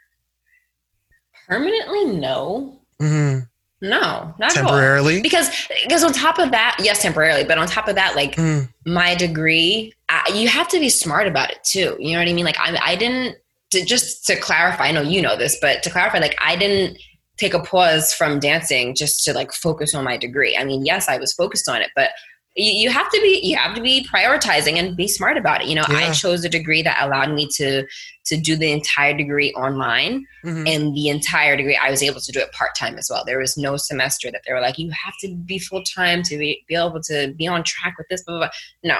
[1.47, 2.79] Permanently, no.
[3.01, 3.39] Mm-hmm.
[3.79, 5.21] No, not temporarily.
[5.21, 5.49] Because
[5.83, 7.43] because on top of that, yes, temporarily.
[7.43, 8.67] But on top of that, like mm.
[8.85, 11.95] my degree, I, you have to be smart about it too.
[11.99, 12.45] You know what I mean?
[12.45, 13.37] Like I, I didn't.
[13.71, 16.97] To, just to clarify, I know you know this, but to clarify, like I didn't
[17.37, 20.57] take a pause from dancing just to like focus on my degree.
[20.57, 22.11] I mean, yes, I was focused on it, but
[22.57, 25.67] you, you have to be you have to be prioritizing and be smart about it.
[25.67, 25.97] You know, yeah.
[25.97, 27.85] I chose a degree that allowed me to
[28.27, 30.67] to do the entire degree online mm-hmm.
[30.67, 33.57] and the entire degree i was able to do it part-time as well there was
[33.57, 37.01] no semester that they were like you have to be full-time to be, be able
[37.01, 38.49] to be on track with this blah, blah,
[38.83, 38.95] blah.
[38.95, 38.97] no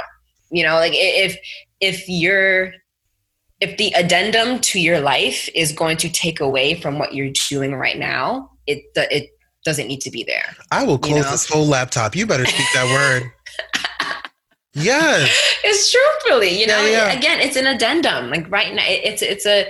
[0.49, 1.37] you know like if
[1.79, 2.71] if you're
[3.59, 7.75] if the addendum to your life is going to take away from what you're doing
[7.75, 9.29] right now it it
[9.65, 11.31] doesn't need to be there i will close you know?
[11.31, 13.29] this whole laptop you better speak that word
[14.77, 15.57] Yes.
[15.63, 17.17] it's truthfully, you know, yeah, yeah.
[17.17, 18.29] again, it's an addendum.
[18.29, 19.69] Like right now, it's it's a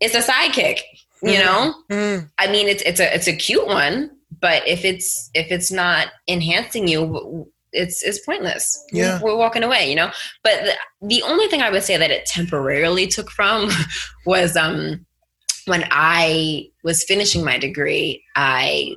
[0.00, 0.80] it's a sidekick.
[1.22, 1.44] You mm-hmm.
[1.44, 2.26] know, mm-hmm.
[2.38, 6.08] I mean, it's it's a it's a cute one, but if it's if it's not
[6.28, 8.82] enhancing you, it's it's pointless.
[8.92, 9.88] Yeah, we're, we're walking away.
[9.88, 10.10] You know,
[10.42, 13.70] but the, the only thing I would say that it temporarily took from
[14.26, 15.06] was um
[15.66, 18.94] when I was finishing my degree, I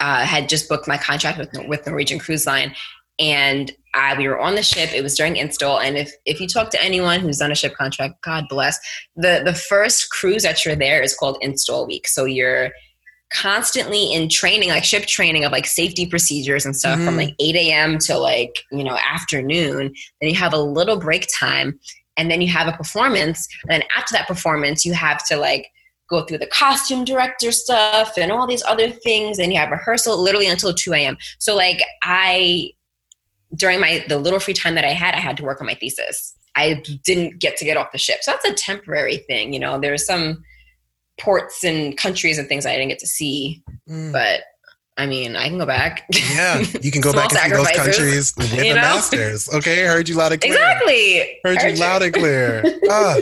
[0.00, 2.74] uh, had just booked my contract with with Norwegian Cruise Line,
[3.18, 4.90] and I, we were on the ship.
[4.94, 7.74] It was during install, and if if you talk to anyone who's done a ship
[7.74, 8.78] contract, God bless.
[9.16, 12.08] The the first cruise that you're there is called install week.
[12.08, 12.70] So you're
[13.32, 17.06] constantly in training, like ship training of like safety procedures and stuff, mm-hmm.
[17.06, 17.98] from like 8 a.m.
[17.98, 19.92] to like you know afternoon.
[20.20, 21.78] Then you have a little break time,
[22.16, 23.46] and then you have a performance.
[23.64, 25.66] And then after that performance, you have to like
[26.08, 30.22] go through the costume director stuff and all these other things and you have rehearsal
[30.22, 32.68] literally until 2 a.m so like i
[33.54, 35.74] during my the little free time that I had, I had to work on my
[35.74, 36.34] thesis.
[36.54, 38.18] I didn't get to get off the ship.
[38.22, 39.80] So that's a temporary thing, you know.
[39.80, 40.42] There's some
[41.18, 43.62] ports and countries and things I didn't get to see.
[43.88, 44.12] Mm.
[44.12, 44.42] But
[44.98, 46.06] I mean, I can go back.
[46.10, 49.48] Yeah, you can go back and see those countries with a master's.
[49.52, 50.52] Okay, heard you loud and clear.
[50.52, 51.18] Exactly.
[51.44, 52.62] Heard, heard you, you loud and clear.
[52.90, 53.16] ah,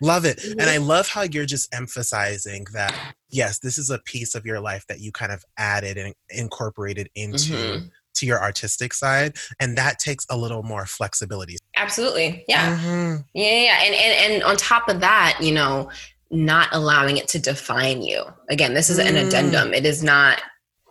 [0.00, 0.44] love it.
[0.44, 2.96] And I love how you're just emphasizing that,
[3.30, 7.08] yes, this is a piece of your life that you kind of added and incorporated
[7.14, 7.86] into mm-hmm
[8.22, 11.56] to your artistic side and that takes a little more flexibility.
[11.76, 12.44] Absolutely.
[12.48, 12.78] Yeah.
[12.78, 13.22] Mm-hmm.
[13.34, 15.90] yeah yeah and, and and on top of that you know
[16.30, 18.24] not allowing it to define you.
[18.48, 19.08] Again this is mm.
[19.08, 19.74] an addendum.
[19.74, 20.40] It is not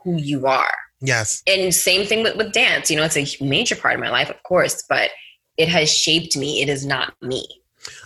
[0.03, 0.73] who you are.
[0.99, 1.41] Yes.
[1.47, 2.91] And same thing with, with dance.
[2.91, 5.09] You know it's a major part of my life of course but
[5.57, 6.61] it has shaped me.
[6.61, 7.60] It is not me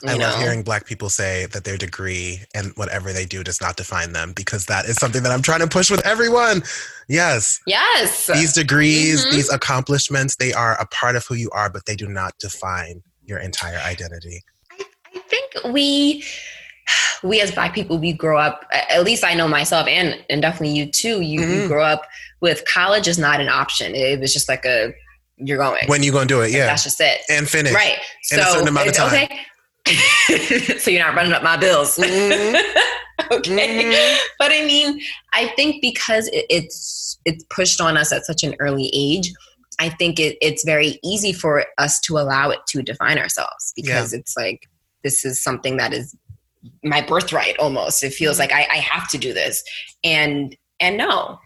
[0.05, 0.25] I know?
[0.25, 4.13] love hearing black people say that their degree and whatever they do does not define
[4.13, 6.63] them because that is something that I'm trying to push with everyone.
[7.07, 7.59] Yes.
[7.67, 8.27] Yes.
[8.27, 9.35] These degrees, mm-hmm.
[9.35, 13.01] these accomplishments, they are a part of who you are, but they do not define
[13.23, 14.43] your entire identity.
[14.71, 14.85] I,
[15.15, 16.23] I think we
[17.23, 20.75] we as black people we grow up at least i know myself and and definitely
[20.75, 21.61] you too you, mm-hmm.
[21.61, 22.03] you grow up
[22.41, 24.93] with college is not an option it was just like a
[25.37, 27.97] you're going when you gonna do it yeah that's just it and finish right
[28.31, 29.39] in so, a certain amount of time okay
[30.79, 31.97] so you're not running up my bills.
[31.97, 32.55] Mm-hmm.
[33.31, 33.83] okay.
[33.83, 34.17] Mm-hmm.
[34.39, 34.99] But I mean,
[35.33, 39.31] I think because it, it's it's pushed on us at such an early age,
[39.79, 44.13] I think it, it's very easy for us to allow it to define ourselves because
[44.13, 44.19] yeah.
[44.19, 44.67] it's like
[45.03, 46.15] this is something that is
[46.83, 48.03] my birthright almost.
[48.03, 48.51] It feels mm-hmm.
[48.55, 49.63] like I, I have to do this.
[50.03, 51.39] And and no.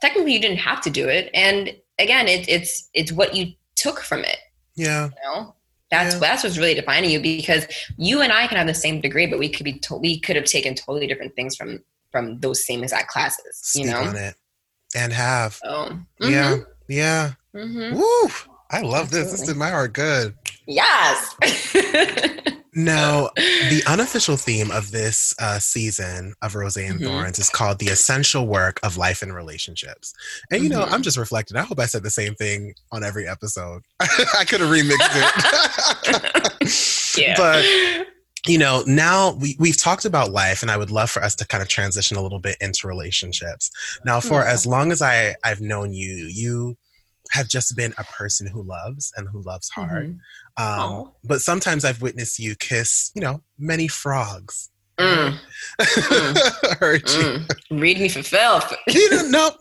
[0.00, 1.30] Technically you didn't have to do it.
[1.32, 4.38] And again, it, it's it's what you took from it.
[4.74, 5.06] Yeah.
[5.06, 5.54] You know?
[5.92, 6.20] That's Yeah.
[6.20, 7.66] that's what's really defining you because
[7.98, 10.34] you and I can have the same degree, but we could be to- we could
[10.36, 13.58] have taken totally different things from from those same exact classes.
[13.62, 13.98] Speak you know.
[14.02, 14.34] on it.
[14.96, 15.54] And have.
[15.62, 16.56] So Yeah.
[16.88, 17.32] Yeah.
[17.54, 18.28] hmm Woo!
[18.70, 19.24] I love this.
[19.30, 19.52] This Absolutely.
[19.54, 20.34] did my heart good.
[20.66, 21.36] Yes.
[22.74, 27.04] Now, the unofficial theme of this uh, season of Rose and Mhm.
[27.04, 30.14] Thorns is called The Essential Work of Life and Relationships.
[30.50, 30.92] And, you know, Mhm.
[30.92, 31.56] I'm just reflecting.
[31.56, 33.82] I hope I said the same thing on every episode.
[34.00, 35.12] I could have remixed
[36.06, 37.18] it.
[37.18, 37.34] yeah.
[37.36, 37.64] But
[38.48, 41.46] you know, now we, we've talked about life, and I would love for us to
[41.46, 43.70] kind of transition a little bit into relationships.
[44.04, 44.50] Now, for Yeah.
[44.52, 46.76] as long as I, I've known you, you
[47.30, 50.08] have just been a person who loves and who loves hard.
[50.14, 50.18] Mhm.
[50.56, 54.68] Um, but sometimes I've witnessed you kiss, you know, many frogs.
[54.98, 55.38] Mm,
[56.80, 57.08] you.
[57.08, 57.50] mm.
[57.80, 58.72] Read me for filth.
[58.88, 59.54] You know, nope.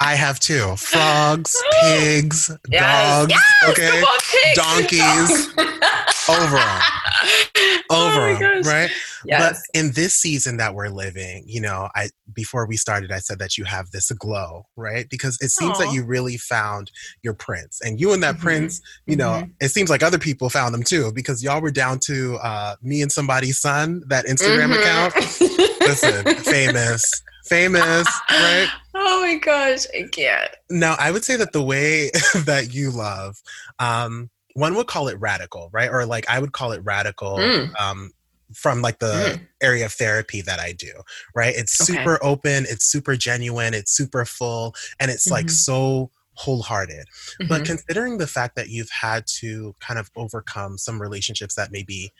[0.00, 0.76] I have too.
[0.76, 4.56] Frogs, pigs, Yes, dogs, yes, okay, on, pigs.
[4.56, 5.54] donkeys,
[6.28, 6.82] over 'em.
[7.90, 8.90] Oh over my 'em, right?
[9.24, 9.62] Yes.
[9.72, 13.38] But in this season that we're living, you know, I before we started, I said
[13.38, 15.08] that you have this glow, right?
[15.08, 16.90] Because it seems that you really found
[17.22, 18.40] your prince, and you and that Mhm.
[18.40, 19.52] prince, you know, Mhm.
[19.60, 23.00] it seems like other people found them too, because y'all were down to uh, me
[23.00, 24.80] and somebody's son, that Instagram Mhm.
[24.80, 25.14] account.
[25.86, 28.06] Listen, famous, famous,
[28.40, 28.68] right?
[29.00, 30.50] Oh my gosh, I can't.
[30.70, 32.10] Now, I would say that the way
[32.46, 33.40] that you love,
[33.78, 35.90] um, one would call it radical, right?
[35.90, 37.80] Or like I would call it radical Mm.
[37.80, 38.10] um,
[38.54, 40.92] from like the area of therapy that I do,
[41.34, 41.54] right?
[41.56, 41.92] It's Okay.
[41.92, 45.50] super open, it's super genuine, it's super full, and it's like Mhm.
[45.50, 47.06] so wholehearted.
[47.48, 47.66] But Mhm.
[47.66, 52.12] considering the fact that you've had to kind of overcome some relationships that maybe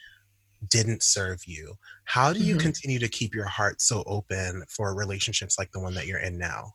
[0.69, 1.75] didn't serve you,
[2.05, 2.59] how do you Mhm.
[2.59, 6.37] continue to keep your heart so open for relationships like the one that you're in
[6.37, 6.73] now?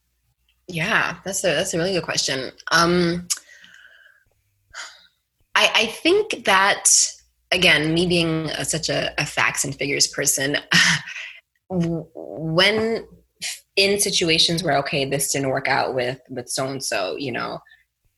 [0.66, 2.50] Yeah, that's a that's a really good question.
[2.72, 3.28] Um,
[5.54, 6.84] I I think that
[7.52, 10.56] again, me being a, such a, a facts and figures person,
[11.70, 13.06] when
[13.76, 17.60] in situations where okay, this didn't work out with with so and so, you know,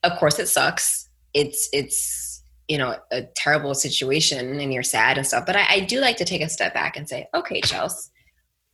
[0.02, 1.08] of course it sucks.
[1.34, 5.46] It's it's you know a terrible situation and you're sad and stuff.
[5.46, 8.10] But I, I do like to take a step back and say, okay, Chelsea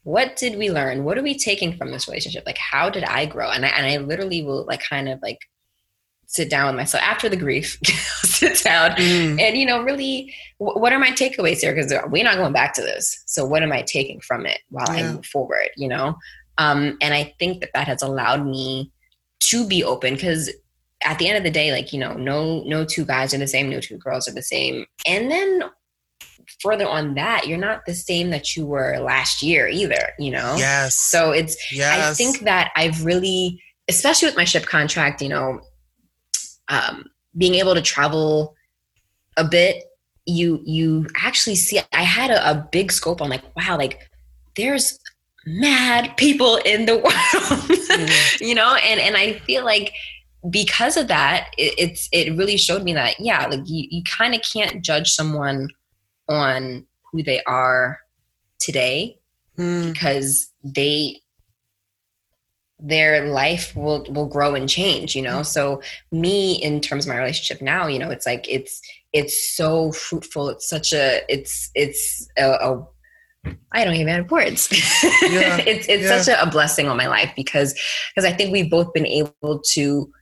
[0.04, 1.04] what did we learn?
[1.04, 2.44] What are we taking from this relationship?
[2.44, 3.50] Like, how did I grow?
[3.50, 5.38] And I, and I literally will like kind of like
[6.32, 7.78] sit down with myself after the grief,
[8.22, 11.74] sit down and, you know, really, wh- what are my takeaways here?
[11.74, 13.22] Because we're not going back to this.
[13.26, 16.16] So what am I taking from it while I move forward, you know?
[16.56, 18.90] Um, and I think that that has allowed me
[19.40, 20.50] to be open because
[21.04, 23.46] at the end of the day, like, you know, no, no two guys are the
[23.46, 24.86] same, no two girls are the same.
[25.06, 25.64] And then
[26.62, 30.54] further on that, you're not the same that you were last year either, you know?
[30.56, 30.98] Yes.
[30.98, 32.10] So it's yes.
[32.10, 35.60] I think that I've really, especially with my ship contract, you know,
[36.72, 37.04] um,
[37.36, 38.54] being able to travel
[39.36, 39.84] a bit,
[40.26, 41.80] you you actually see.
[41.92, 44.08] I had a, a big scope on like, wow, like
[44.56, 44.98] there's
[45.46, 49.92] mad people in the world, you know, and and I feel like
[50.50, 54.34] because of that, it, it's it really showed me that yeah, like you you kind
[54.34, 55.68] of can't judge someone
[56.28, 57.98] on who they are
[58.58, 59.18] today
[59.58, 61.20] Mm, because they
[62.82, 65.42] their life will will grow and change you know mm-hmm.
[65.44, 65.80] so
[66.10, 70.48] me in terms of my relationship now you know it's like it's it's so fruitful
[70.48, 72.86] it's such a it's it's a, a
[73.72, 74.68] I don't even have words.
[75.22, 76.20] Yeah, it's it's yeah.
[76.20, 77.74] such a, a blessing on my life because
[78.14, 80.12] because I think we've both been able to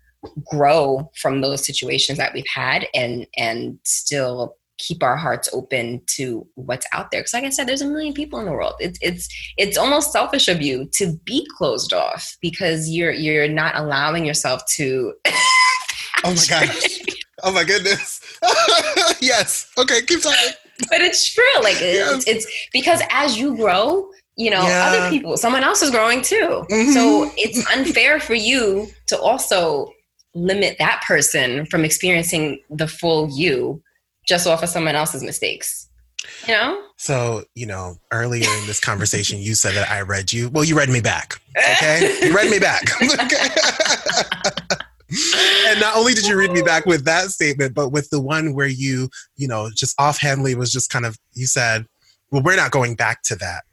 [0.45, 4.57] grow from those situations that we've had and and still
[4.87, 8.15] keep our hearts open to what's out there because like i said there's a million
[8.15, 9.29] people in the world it's it's
[9.59, 14.61] it's almost selfish of you to be closed off because you're you're not allowing yourself
[14.77, 15.13] to
[16.23, 17.01] Oh my gosh.
[17.45, 18.21] oh my goodness.
[19.23, 19.71] yes.
[19.79, 20.53] Okay, keep talking.
[20.91, 22.13] but it's true like Yes.
[22.13, 24.07] it's, it's because as you grow
[24.37, 24.87] you know Yeah.
[24.89, 26.93] other people someone else is growing too Mhm.
[26.95, 29.91] so it's unfair for you to also
[30.35, 33.83] limit that person from experiencing the full you
[34.31, 35.89] just off of someone else's mistakes
[36.47, 40.51] you know So, you know, earlier in this conversation, you said that I read you.
[40.51, 41.41] Well, you read me back.
[41.77, 42.19] Okay.
[42.23, 42.83] You read me back.
[45.67, 48.55] And not only did you read me back with that statement, but with the one
[48.55, 51.85] where you, you know, just offhandedly was just kind of, you said,
[52.31, 53.65] well, we're not going back to that.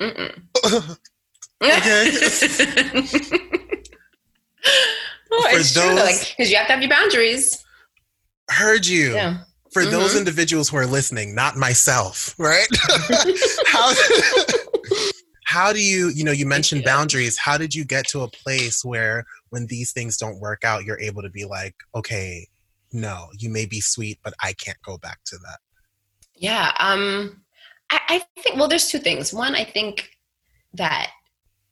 [0.00, 0.40] Mm-mm.
[1.62, 2.10] Okay.
[5.32, 7.62] oh, For it's true those- like because you have to have your boundaries
[8.48, 9.12] Heard you.
[9.14, 9.38] yeah
[9.76, 10.18] For those Mhm.
[10.20, 12.66] individuals who are listening, not myself, right?
[13.66, 13.92] how,
[15.44, 16.94] how do you, you know, you mentioned Yeah.
[16.94, 17.36] boundaries.
[17.36, 20.98] How did you get to a place where when these things don't work out, you're
[20.98, 22.48] able to be like, okay,
[22.90, 25.58] no, you may be sweet, but I can't go back to that?
[26.34, 26.72] Yeah.
[26.78, 27.42] Um,
[27.90, 29.34] I, I think, well, there's two things.
[29.34, 30.08] One, I think
[30.72, 31.10] that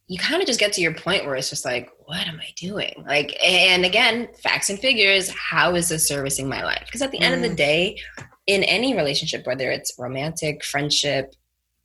[0.07, 2.52] you kind of just get to your point where it's just like, what am I
[2.57, 3.05] doing?
[3.07, 6.82] Like, and again, facts and figures, how is this servicing my life?
[6.84, 7.22] Because at the mm.
[7.22, 7.57] end of the mm.
[7.57, 7.98] day,
[8.46, 11.34] in any relationship, whether it's romantic, friendship,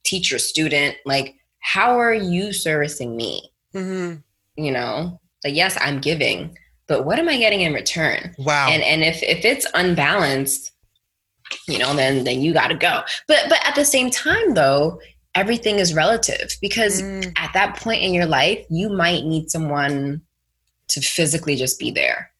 [0.04, 3.52] teacher, student, like, how are you servicing me?
[3.74, 4.18] Mm-hmm.
[4.62, 6.58] You know, like, yes, I'm giving,
[6.88, 8.36] but what am I getting in return?
[8.40, 8.68] Wow.
[8.70, 10.72] And and if if it's unbalanced,
[11.68, 13.04] you know, then then you got to go.
[13.28, 15.00] But but at the same time, though,
[15.36, 17.32] everything is relative because mm.
[17.38, 20.22] at that point in your life, you might need someone
[20.90, 22.32] to physically just be there.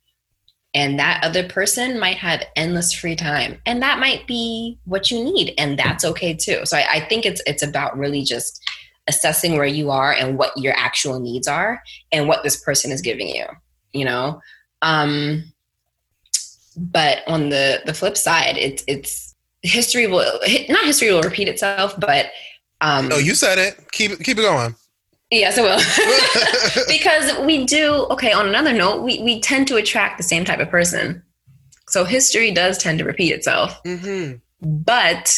[0.74, 3.60] And that other person might have endless free time.
[3.66, 5.54] And that might be what you need.
[5.58, 6.62] And that's okay too.
[6.66, 8.62] So I, I think it's it's about really just
[9.08, 11.82] assessing where you are and what your actual needs are
[12.12, 13.46] and what this person is giving you,
[13.94, 14.40] you know?
[14.84, 15.52] Um
[16.78, 22.00] but on the the flip side, it's it's history will not history will repeat itself,
[22.00, 22.28] but
[22.82, 23.92] um, oh, you said it.
[23.92, 24.76] Keep keep it going.
[25.32, 26.84] Yes, I will.
[26.88, 28.08] because we do.
[28.12, 28.32] Okay.
[28.32, 31.22] On another note, we we tend to attract the same type of person.
[31.90, 33.82] So history does tend to repeat itself.
[33.84, 34.38] Mm-hmm.
[34.62, 35.36] But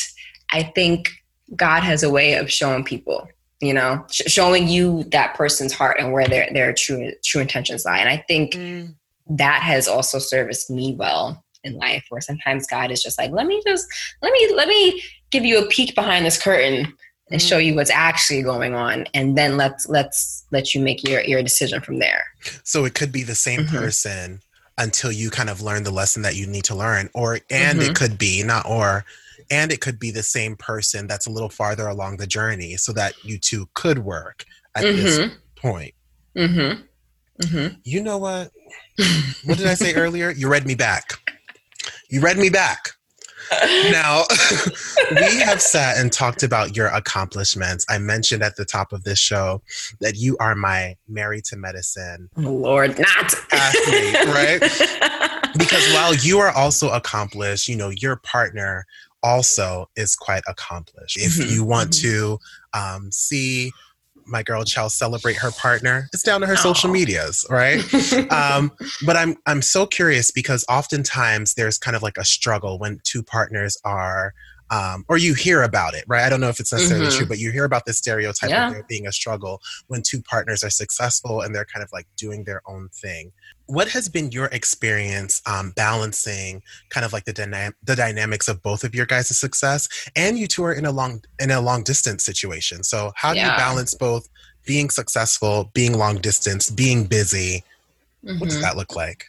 [0.52, 1.10] I think
[1.56, 3.28] God has a way of showing people,
[3.62, 7.86] you know, sh- showing you that person's heart and where their their true true intentions
[7.86, 7.98] lie.
[7.98, 8.94] And I think mm.
[9.30, 12.06] that has also serviced me well in life.
[12.10, 13.88] Where sometimes God is just like, let me just
[14.22, 16.94] let me let me give you a peek behind this curtain
[17.32, 21.22] and show you what's actually going on and then let's let's let you make your
[21.22, 22.26] your decision from there
[22.64, 23.78] so it could be the same mm-hmm.
[23.78, 24.42] person
[24.78, 27.92] until you kind of learn the lesson that you need to learn or and mm-hmm.
[27.92, 29.06] it could be not or
[29.50, 32.92] and it could be the same person that's a little farther along the journey so
[32.94, 34.98] that you two could work at mm-hmm.
[34.98, 35.94] this point
[36.36, 36.82] mm-hmm.
[37.42, 37.76] Mm-hmm.
[37.84, 38.52] you know what
[39.46, 41.12] what did i say earlier you read me back
[42.10, 42.92] you read me back
[43.92, 44.24] now,
[45.12, 47.86] we have sat and talked about your accomplishments.
[47.90, 49.62] I mentioned at the top of this show
[50.00, 52.30] that you are my married to medicine.
[52.38, 54.60] Lord, not athlete, right?
[55.58, 58.86] because while you are also accomplished, you know, your partner
[59.24, 61.18] also is quite accomplished.
[61.18, 61.54] If mm-hmm.
[61.54, 62.10] you want mm-hmm.
[62.10, 62.40] to
[62.74, 63.72] um, see
[64.32, 66.08] my girl Chell celebrate her partner.
[66.14, 66.64] It's down to her Aww.
[66.64, 67.82] social medias, right?
[68.32, 68.72] um,
[69.06, 73.22] but I'm I'm so curious because oftentimes there's kind of like a struggle when two
[73.22, 74.34] partners are
[74.72, 76.24] um, or you hear about it, right?
[76.24, 77.18] I don't know if it's necessarily mm-hmm.
[77.18, 78.68] true, but you hear about this stereotype yeah.
[78.68, 82.08] of there being a struggle when two partners are successful and they're kind of like
[82.16, 83.34] doing their own thing.
[83.66, 88.64] What has been your experience um, balancing kind of like the, dyna- the dynamics of
[88.64, 91.84] both of your guys' success and you two are in a long in a long
[91.84, 92.84] distance situation?
[92.84, 93.52] So how do yeah.
[93.52, 94.30] you balance both
[94.66, 97.64] being successful, being long distance, being busy?
[98.24, 98.40] Mm-hmm.
[98.40, 98.64] What does mm-hmm.
[98.64, 99.26] that look like?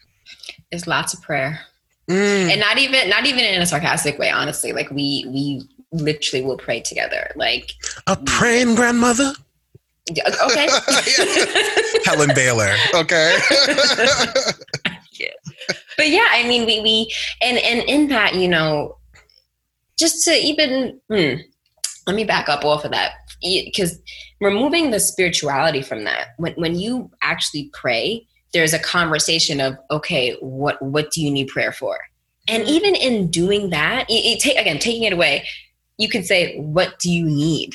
[0.70, 1.60] It's lots of prayer
[2.08, 2.50] Mm.
[2.50, 4.72] And not even not even in a sarcastic way, honestly.
[4.72, 7.30] Like we we literally will pray together.
[7.36, 7.72] Like
[8.06, 9.32] a praying grandmother.
[10.10, 10.68] Okay.
[12.04, 12.74] Helen Baylor.
[12.94, 13.38] Okay.
[15.12, 15.28] yeah.
[15.96, 18.96] But yeah, I mean we we and and in that, you know,
[19.98, 21.34] just to even hmm,
[22.06, 23.98] let me back up off of that because
[24.40, 30.36] removing the spirituality from that when when you actually pray there's a conversation of okay
[30.40, 31.98] what what do you need prayer for?
[32.48, 32.72] And mm-hmm.
[32.72, 35.46] even in doing that it, it take, again taking it away
[35.98, 37.74] you can say what do you need?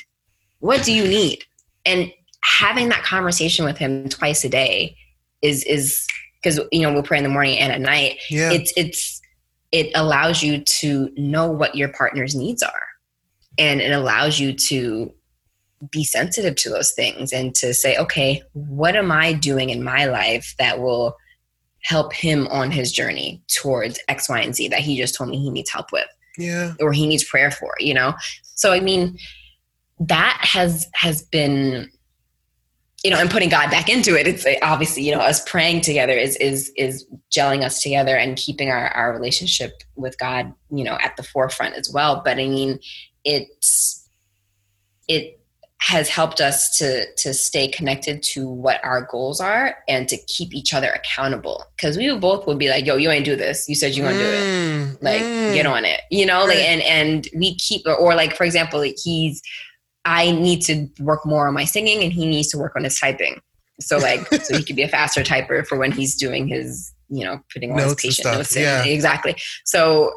[0.60, 1.44] What do you need?
[1.86, 2.12] And
[2.44, 4.96] having that conversation with him twice a day
[5.42, 6.06] is is
[6.42, 8.20] because you know we'll pray in the morning and at night.
[8.30, 8.52] Yeah.
[8.52, 9.22] it's it's
[9.72, 12.84] it allows you to know what your partner's needs are.
[13.58, 15.14] And it allows you to
[15.92, 20.06] be sensitive to those things and to say, okay, what am I doing in my
[20.06, 21.16] life that will
[21.84, 25.38] help him on his journey towards X, Y, and Z that he just told me
[25.38, 26.08] he needs help with?
[26.38, 26.74] Yeah.
[26.80, 28.14] Or he needs prayer for, you know?
[28.56, 29.18] So I mean,
[30.00, 31.90] that has has been
[33.04, 36.14] you know and putting god back into it it's obviously you know us praying together
[36.14, 40.98] is is is gelling us together and keeping our our relationship with god you know
[41.02, 42.80] at the forefront as well but i mean
[43.24, 44.08] it's
[45.08, 45.40] it
[45.80, 50.54] has helped us to to stay connected to what our goals are and to keep
[50.54, 51.64] each other accountable.
[51.76, 53.70] Because we both would be like yo you ain't do this.
[53.70, 54.40] You said you're gonna mm, do it.
[54.40, 55.54] Mm, like mm.
[55.54, 56.46] get on it you know?
[56.46, 59.42] Like and and we keep or like for example he's
[60.06, 63.00] i need to work more on my singing and he needs to work on his
[63.00, 63.40] typing.
[63.80, 67.24] So like so he could be a faster typer for when he's doing his you
[67.24, 68.84] know putting all notes his patient notes in yeah.
[68.84, 69.36] exactly.
[69.64, 70.12] So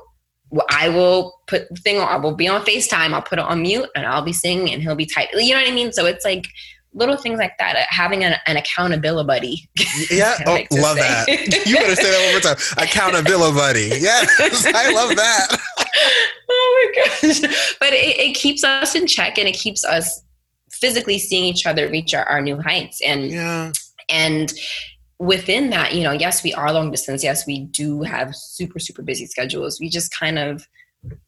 [0.71, 3.63] I will put the thing on, I will be on FaceTime, I'll put it on
[3.63, 5.41] mute and I'll be singing and he'll be typing.
[5.41, 5.93] You know what I mean?
[5.93, 6.49] So it's like
[6.93, 7.77] little things like that.
[7.77, 9.69] Uh, having an, an accountability buddy.
[10.11, 11.27] Yeah, oh, love say.
[11.27, 11.67] that.
[11.67, 12.85] You better say that one more time.
[12.85, 13.91] Accountability buddy.
[14.01, 15.61] Yes, I love that.
[16.51, 17.41] oh my gosh!
[17.79, 20.23] But it, it, keeps us in check, and it keeps us
[20.73, 23.01] physically seeing each other reach our, our new heights.
[23.03, 23.73] And yeah,
[24.09, 24.53] and
[25.21, 27.23] within that, you know, yes, we are long distance.
[27.23, 29.79] Yes, we do have super super busy schedules.
[29.79, 30.67] We just kind of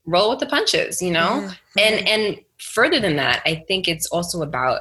[0.07, 1.47] roll with the punches, you know?
[1.47, 1.78] Mm-hmm.
[1.78, 4.80] And and further than that, I think it's also about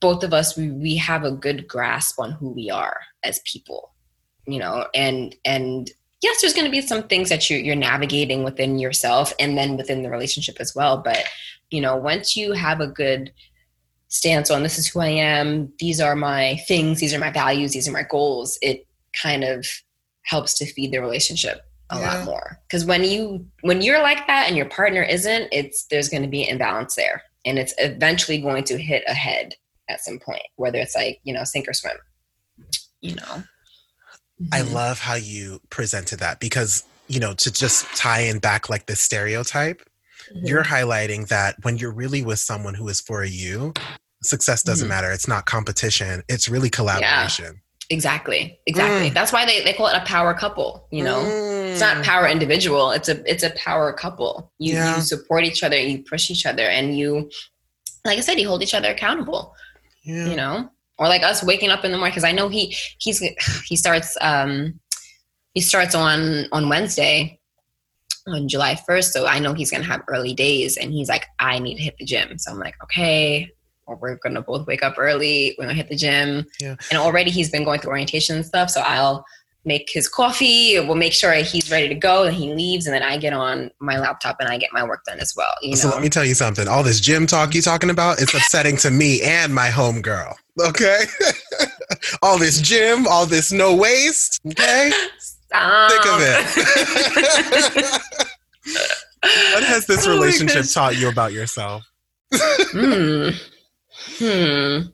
[0.00, 3.92] both of us we, we have a good grasp on who we are as people
[4.46, 5.90] you know and and
[6.22, 9.76] yes there's going to be some things that you, you're navigating within yourself and then
[9.76, 11.24] within the relationship as well but
[11.70, 13.30] you know once you have a good
[14.08, 15.72] stance on this is who i am.
[15.78, 17.00] These are my things.
[17.00, 17.72] These are my values.
[17.72, 18.58] These are my goals.
[18.62, 18.86] It
[19.20, 19.66] kind of
[20.22, 22.14] helps to feed the relationship a yeah.
[22.14, 22.60] lot more.
[22.68, 26.28] Because when you when you're like that and your partner isn't it's there's going to
[26.28, 27.22] be imbalance there.
[27.44, 29.54] And it's eventually going to hit a head
[29.88, 31.96] at some point whether it's like you know sink or swim.
[33.00, 33.42] You know.
[34.52, 34.74] I mm-hmm.
[34.74, 38.96] love how you presented that because you know to just tie in back like the
[38.96, 39.82] stereotype
[40.32, 40.46] mm-hmm.
[40.46, 43.72] you're highlighting that when you're really with someone who is for you
[44.22, 44.94] success doesn't mm-hmm.
[44.94, 47.60] matter it's not competition it's really collaboration yeah.
[47.88, 48.58] Exactly.
[48.66, 49.10] Exactly.
[49.10, 49.14] Mm.
[49.14, 51.20] That's why they, they call it a power couple, you know.
[51.20, 51.70] Mm.
[51.72, 52.04] It's not mm.
[52.04, 54.52] power individual, it's a it's a power couple.
[54.58, 54.96] You yeah.
[54.96, 57.30] you support each other, you push each other and you
[58.04, 59.54] like I said, you hold each other accountable.
[60.02, 60.26] Yeah.
[60.26, 60.70] You know?
[60.98, 63.22] Or like us waking up in the morning cuz I know he he's
[63.66, 64.80] he starts um
[65.54, 67.38] he starts on on Wednesday
[68.26, 71.26] on July 1st, so I know he's going to have early days and he's like
[71.38, 72.38] I need to hit the gym.
[72.38, 73.52] So I'm like, "Okay,
[73.86, 75.54] or we're gonna both wake up early.
[75.56, 76.46] We're gonna hit the gym.
[76.60, 76.76] Yeah.
[76.90, 78.70] And already he's been going through orientation and stuff.
[78.70, 79.24] So I'll
[79.64, 80.78] make his coffee.
[80.78, 82.86] We'll make sure he's ready to go and he leaves.
[82.86, 85.52] And then I get on my laptop and I get my work done as well.
[85.60, 85.76] You know?
[85.76, 86.68] So let me tell you something.
[86.68, 90.36] All this gym talk you talking about, it's upsetting to me and my home girl.
[90.60, 91.04] Okay.
[92.22, 94.40] all this gym, all this no waste.
[94.46, 94.92] Okay.
[95.46, 95.90] Stop.
[95.90, 98.00] Think of it.
[99.52, 101.84] what has this oh relationship taught you about yourself?
[102.32, 103.34] mm.
[104.18, 104.88] Hmm.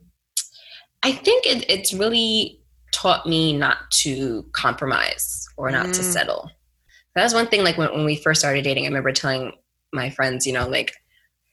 [1.03, 2.61] I think it, it's really
[2.92, 5.94] taught me not to compromise or not mm.
[5.94, 6.50] to settle.
[7.14, 7.64] That's one thing.
[7.64, 9.53] Like when, when we first started dating, I remember telling
[9.92, 10.94] my friends, you know, like,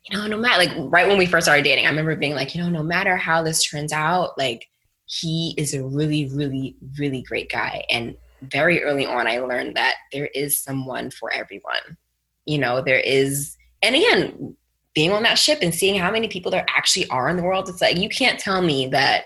[0.10, 2.56] you know, no matter like right when we first started dating, I remember being like,
[2.56, 4.68] you know, no matter how this turns out, like
[5.06, 7.84] he is a really, really, really great guy.
[7.90, 11.98] And very early on, I learned that there is someone for everyone.
[12.46, 14.56] You know, there is, and again,
[14.94, 17.70] being on that ship and seeing how many people there actually are in the world,
[17.70, 19.26] it's like you can't tell me that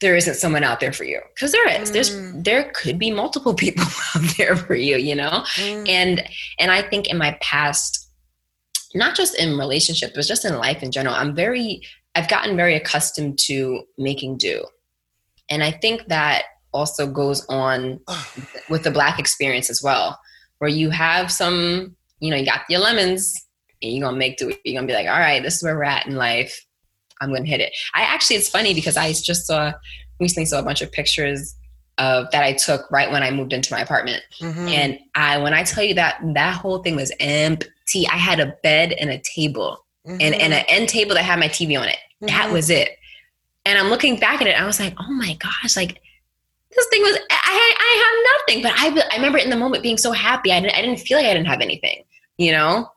[0.00, 1.90] there isn't someone out there for you because there is.
[1.90, 1.92] Mm.
[1.92, 5.44] There's there could be multiple people out there for you, you know.
[5.54, 5.88] Mm.
[5.88, 6.28] And
[6.58, 8.10] and I think in my past,
[8.94, 11.80] not just in relationships, but just in life in general, I'm very
[12.14, 14.66] I've gotten very accustomed to making do,
[15.48, 18.00] and I think that also goes on
[18.68, 20.18] with the black experience as well,
[20.58, 23.46] where you have some, you know, you got your lemons
[23.82, 24.60] and you're gonna make do it.
[24.64, 26.66] You're gonna be like, all right, this is where we're at in life.
[27.20, 27.72] I'm gonna hit it.
[27.94, 29.72] I actually, it's funny because I just saw
[30.20, 31.54] recently saw a bunch of pictures
[31.98, 34.22] of that I took right when I moved into my apartment.
[34.40, 34.68] Mm-hmm.
[34.68, 38.56] And I, when I tell you that that whole thing was empty, I had a
[38.62, 40.18] bed and a table mm-hmm.
[40.20, 41.96] and, and an end table that had my TV on it.
[41.96, 42.26] Mm-hmm.
[42.26, 42.90] That was it.
[43.64, 44.60] And I'm looking back at it.
[44.60, 46.00] I was like, oh my gosh, like
[46.74, 49.98] this thing was, I, I have nothing, but I, I remember in the moment being
[49.98, 50.52] so happy.
[50.52, 52.04] I didn't, I didn't feel like I didn't have anything,
[52.36, 52.88] you know?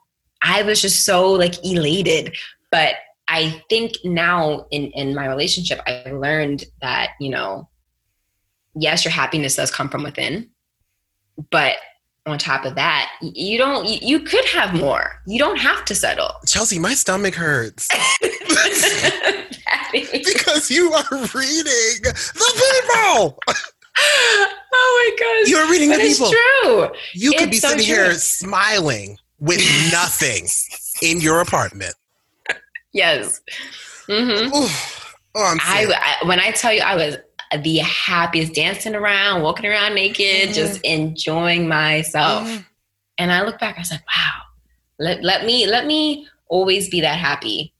[0.42, 2.36] I was just so like elated.
[2.70, 2.94] But
[3.28, 7.68] I think now in, in my relationship, I learned that, you know,
[8.74, 10.50] yes, your happiness does come from within.
[11.50, 11.76] But
[12.26, 15.20] on top of that, you don't, you, you could have more.
[15.26, 16.32] You don't have to settle.
[16.46, 17.88] Chelsea, my stomach hurts.
[19.92, 23.38] because you are reading the people.
[24.00, 25.50] Oh my gosh.
[25.50, 26.28] You're reading but the people.
[26.30, 26.88] It's true.
[27.14, 29.58] You could it's be sitting so here smiling with
[29.90, 30.46] nothing
[31.02, 31.94] in your apartment.
[32.92, 33.40] Yes.
[34.06, 34.50] Mm-hmm.
[34.54, 35.86] oh, I,
[36.22, 37.16] I, when I tell you I was
[37.62, 40.52] the happiest dancing around, walking around naked, mm-hmm.
[40.52, 42.46] just enjoying myself.
[42.46, 42.62] Mm-hmm.
[43.18, 44.42] And I look back, I said, wow,
[44.98, 47.74] let, let me let me always be that happy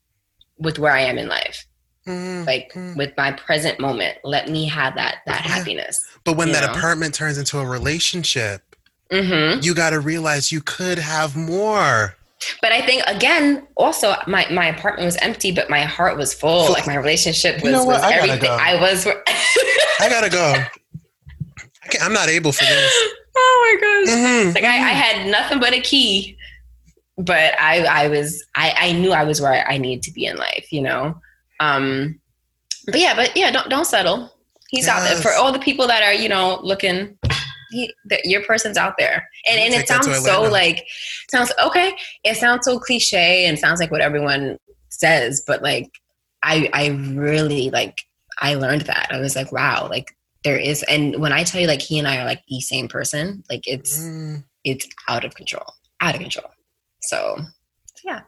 [0.58, 1.67] with where I am in life.
[2.08, 2.46] Mm-hmm.
[2.46, 2.96] Like mm-hmm.
[2.96, 5.52] with my present moment, let me have that that yeah.
[5.52, 6.04] happiness.
[6.24, 6.72] But when that know?
[6.72, 8.62] apartment turns into a relationship,
[9.10, 9.60] mm-hmm.
[9.62, 12.14] you got to realize you could have more.
[12.62, 16.70] But I think again, also my, my apartment was empty, but my heart was full.
[16.72, 18.42] Like my relationship was, you know was I everything.
[18.42, 18.56] Go.
[18.58, 19.06] I was.
[20.00, 20.54] I gotta go.
[20.54, 22.92] I am not able for this.
[23.36, 24.16] Oh my gosh!
[24.16, 24.54] Mm-hmm.
[24.54, 26.36] Like I, I had nothing but a key,
[27.16, 30.36] but I I was I I knew I was where I needed to be in
[30.36, 30.72] life.
[30.72, 31.20] You know.
[31.60, 32.20] Um,
[32.86, 34.34] but yeah, but yeah, don't don't settle.
[34.68, 34.96] He's yes.
[34.96, 37.18] out there for all the people that are you know looking.
[37.70, 40.86] He, the, your person's out there, and and it sounds so like
[41.30, 41.94] sounds okay.
[42.24, 45.90] It sounds so cliche and sounds like what everyone says, but like
[46.42, 47.98] I I really like
[48.40, 51.66] I learned that I was like wow like there is and when I tell you
[51.66, 54.44] like he and I are like the same person like it's mm.
[54.64, 56.50] it's out of control out of control
[57.02, 57.38] so
[58.04, 58.20] yeah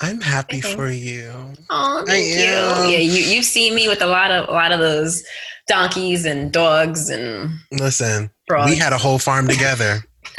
[0.00, 1.32] I'm happy for you.
[1.70, 2.46] Oh, thank I you.
[2.46, 2.90] Am.
[2.90, 5.22] Yeah, you you've seen me with a lot of a lot of those
[5.66, 7.50] donkeys and dogs and.
[7.72, 8.70] Listen, frogs.
[8.70, 10.00] we had a whole farm together.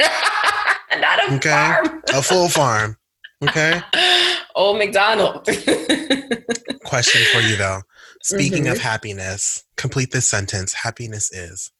[0.98, 1.50] Not a okay?
[1.50, 2.02] farm.
[2.12, 2.96] a full farm.
[3.42, 3.80] Okay.
[4.54, 5.44] Old McDonald.
[6.84, 7.82] Question for you though.
[8.22, 8.72] Speaking mm-hmm.
[8.72, 10.72] of happiness, complete this sentence.
[10.72, 11.70] Happiness is.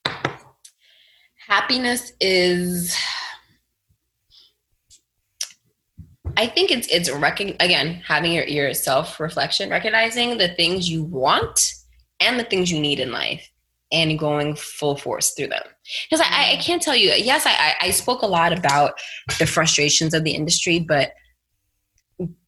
[1.48, 2.96] Happiness is
[6.36, 11.02] I think it's it's rec- again having your, your self reflection, recognizing the things you
[11.02, 11.72] want
[12.20, 13.48] and the things you need in life,
[13.92, 15.62] and going full force through them.
[16.10, 17.10] Because I, I can't tell you.
[17.10, 18.98] Yes, I, I spoke a lot about
[19.38, 21.12] the frustrations of the industry, but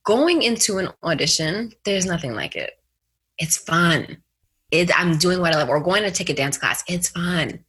[0.04, 2.72] going into an audition, there's nothing like it.
[3.38, 4.18] It's fun.
[4.70, 5.68] It, I'm doing what I love.
[5.68, 6.84] Or going to take a dance class.
[6.88, 7.64] It's fun.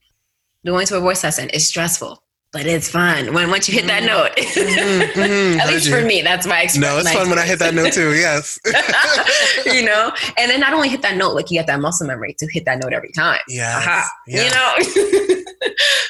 [0.65, 2.21] Going to a voice lesson is stressful
[2.51, 4.07] but it's fun when once you hit that mm-hmm.
[4.07, 4.35] note.
[4.35, 6.93] Mm-hmm, mm-hmm, At least for me, that's my experience.
[6.93, 8.13] No, it's fun when I hit that note too.
[8.13, 8.59] Yes,
[9.65, 12.35] you know, and then not only hit that note, like you get that muscle memory
[12.39, 13.39] to hit that note every time.
[13.47, 14.75] Yeah, you know.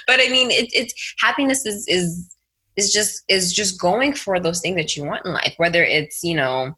[0.07, 2.35] but I mean, it, it's happiness is is
[2.75, 6.23] is just is just going for those things that you want in life, whether it's
[6.23, 6.75] you know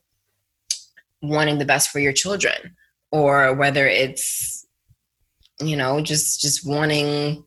[1.21, 2.75] wanting the best for your children,
[3.11, 4.67] or whether it's
[5.61, 7.45] you know just just wanting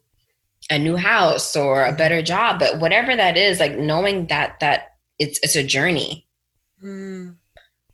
[0.70, 4.88] a new house or a better job but whatever that is like knowing that that
[5.18, 6.26] it's it's a journey
[6.82, 7.34] mm.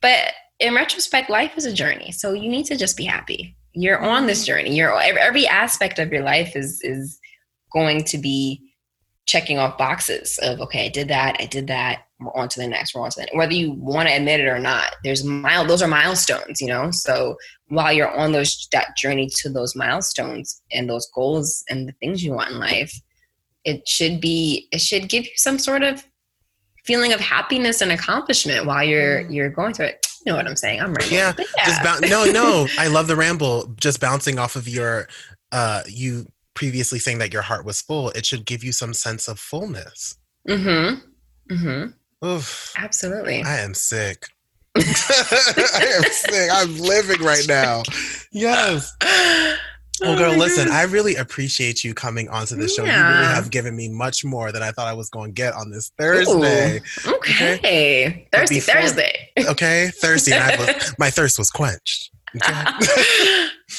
[0.01, 4.01] but in retrospect life is a journey so you need to just be happy you're
[4.01, 4.47] on this hmm.
[4.47, 7.19] journey you're every aspect of your life is is
[7.73, 8.72] going to be
[9.27, 12.67] checking off boxes of okay i did that i did that we're on to the
[12.67, 13.37] next we're on to the next.
[13.37, 16.91] whether you want to admit it or not there's mile those are milestones you know
[16.91, 17.37] so
[17.69, 22.23] while you're on those that journey to those milestones and those goals and the things
[22.23, 23.01] you want in life
[23.65, 26.05] it should be it should give you some sort of
[26.85, 29.35] feeling of happiness and accomplishment while you're mm.
[29.35, 31.11] you're going through it you know what i'm saying i'm right.
[31.11, 31.65] yeah, yeah.
[31.65, 35.09] just boun- no no i love the ramble just bouncing off of your
[35.53, 39.29] uh you previously saying that your heart was full it should give you some sense
[39.29, 40.17] of fullness
[40.49, 41.01] mm-hmm
[41.53, 41.91] mm-hmm
[42.25, 42.73] Oof.
[42.77, 43.43] Absolutely.
[43.43, 44.27] I am sick.
[44.77, 44.81] I
[45.97, 46.51] am sick.
[46.53, 47.83] I'm living right now.
[48.31, 48.95] Yes.
[49.03, 49.57] Well,
[50.03, 52.85] oh, girl, listen, I really appreciate you coming onto the show.
[52.85, 53.09] Yeah.
[53.09, 55.55] You really have given me much more than I thought I was going to get
[55.55, 56.81] on this Thursday.
[57.07, 57.55] Ooh, okay.
[57.57, 58.29] okay.
[58.33, 59.31] Thursday, before, Thursday.
[59.49, 59.91] Okay.
[59.97, 60.57] Thursday.
[60.59, 62.11] was, my thirst was quenched.
[62.37, 62.53] Okay?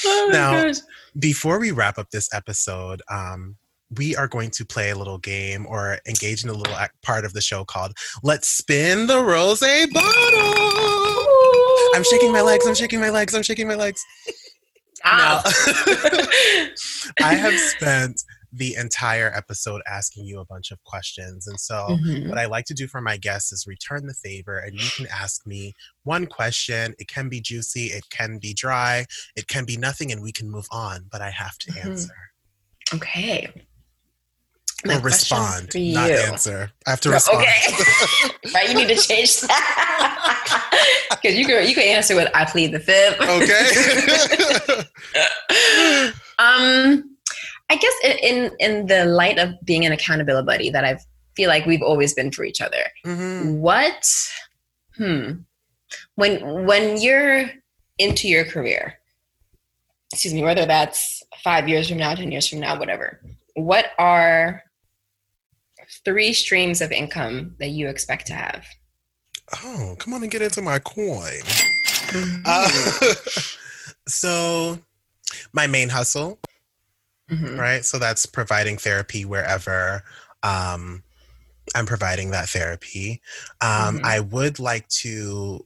[0.04, 0.76] oh now, gosh.
[1.18, 3.56] Before we wrap up this episode, um,
[3.96, 7.32] we are going to play a little game or engage in a little part of
[7.32, 7.92] the show called
[8.22, 9.94] Let's Spin the Rose Bottle.
[11.94, 14.04] I'm shaking my legs, I'm shaking my legs, I'm shaking my legs.
[15.04, 15.42] Now,
[17.20, 18.22] I have spent
[18.54, 21.46] the entire episode asking you a bunch of questions.
[21.46, 22.28] And so, mm-hmm.
[22.28, 25.06] what I like to do for my guests is return the favor, and you can
[25.06, 26.94] ask me one question.
[26.98, 30.50] It can be juicy, it can be dry, it can be nothing, and we can
[30.50, 31.90] move on, but I have to mm-hmm.
[31.90, 32.14] answer.
[32.94, 33.50] Okay
[34.90, 36.70] or respond, not answer.
[36.86, 37.38] I have to no, respond.
[37.38, 38.68] Okay, right.
[38.68, 42.80] You need to change that because you can you can answer with "I plead the
[42.80, 43.20] fifth.
[43.20, 44.84] Okay.
[46.38, 47.13] um,
[47.70, 50.98] I guess in in the light of being an accountability buddy that I
[51.36, 52.84] feel like we've always been for each other.
[53.04, 53.58] Mm-hmm.
[53.58, 54.06] What?
[54.96, 55.30] Hmm.
[56.14, 57.50] When when you're
[57.98, 58.94] into your career,
[60.12, 63.20] excuse me, whether that's five years from now, ten years from now, whatever.
[63.54, 64.62] What are
[66.04, 68.66] three streams of income that you expect to have?
[69.62, 71.42] Oh, come on and get into my coin.
[72.08, 72.42] Mm-hmm.
[72.46, 73.14] Uh,
[74.08, 74.78] so,
[75.52, 76.38] my main hustle,
[77.30, 77.58] mm-hmm.
[77.58, 77.84] right?
[77.84, 80.02] So that's providing therapy wherever
[80.42, 81.02] um,
[81.74, 83.22] I'm providing that therapy.
[83.60, 84.04] Um, mm-hmm.
[84.04, 85.64] I would like to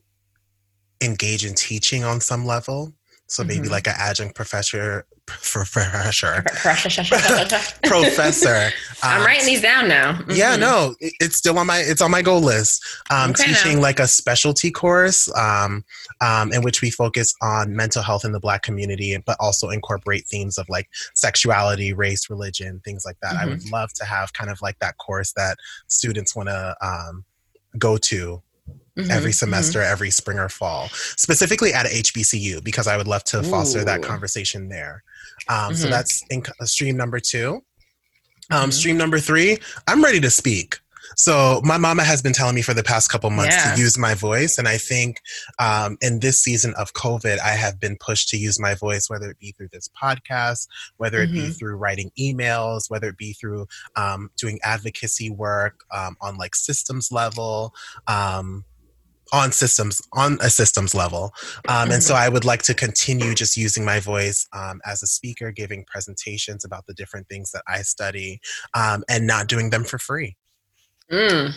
[1.01, 2.93] engage in teaching on some level.
[3.29, 3.71] So maybe mm-hmm.
[3.71, 6.43] like an adjunct professor professor.
[7.83, 8.71] professor.
[9.01, 10.11] Um, I'm writing these down now.
[10.11, 10.31] Mm-hmm.
[10.31, 12.83] Yeah, no, it's still on my it's on my goal list.
[13.09, 13.83] Um, okay, teaching now.
[13.83, 15.85] like a specialty course um,
[16.19, 20.27] um, in which we focus on mental health in the Black community, but also incorporate
[20.27, 23.35] themes of like sexuality, race, religion, things like that.
[23.35, 23.39] Mm-hmm.
[23.39, 25.57] I would love to have kind of like that course that
[25.87, 27.23] students want to um,
[27.77, 28.43] go to
[28.99, 29.35] Mm-hmm, every mm-hmm.
[29.35, 29.91] semester, mm-hmm.
[29.91, 33.85] every spring or fall, specifically at HBCU, because I would love to foster Ooh.
[33.85, 35.03] that conversation there.
[35.47, 35.73] Um, mm-hmm.
[35.75, 37.63] So that's in, uh, stream number two.
[38.51, 38.71] Um, mm-hmm.
[38.71, 40.79] Stream number three, I'm ready to speak.
[41.15, 43.73] So my mama has been telling me for the past couple months yeah.
[43.73, 45.21] to use my voice, and I think
[45.59, 49.29] um, in this season of COVID, I have been pushed to use my voice, whether
[49.29, 51.47] it be through this podcast, whether it mm-hmm.
[51.47, 56.55] be through writing emails, whether it be through um, doing advocacy work um, on like
[56.55, 57.73] systems level.
[58.07, 58.65] Um,
[59.33, 61.31] on systems on a systems level
[61.67, 62.23] um, and so mm-hmm.
[62.23, 66.65] i would like to continue just using my voice um, as a speaker giving presentations
[66.65, 68.39] about the different things that i study
[68.73, 70.35] um, and not doing them for free
[71.11, 71.53] Mm,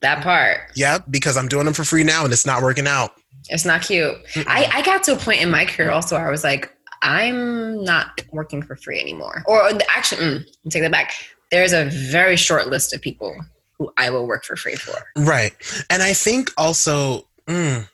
[0.00, 0.60] that part.
[0.74, 3.12] Yeah, because I'm doing them for free now and it's not working out.
[3.48, 4.14] It's not cute.
[4.46, 7.84] I, I got to a point in my career also where I was like, I'm
[7.84, 9.42] not working for free anymore.
[9.46, 11.12] Or actually, mm, take that back.
[11.50, 13.36] There's a very short list of people
[13.78, 14.94] who I will work for free for.
[15.16, 15.54] Right.
[15.90, 17.88] And I think also, mm,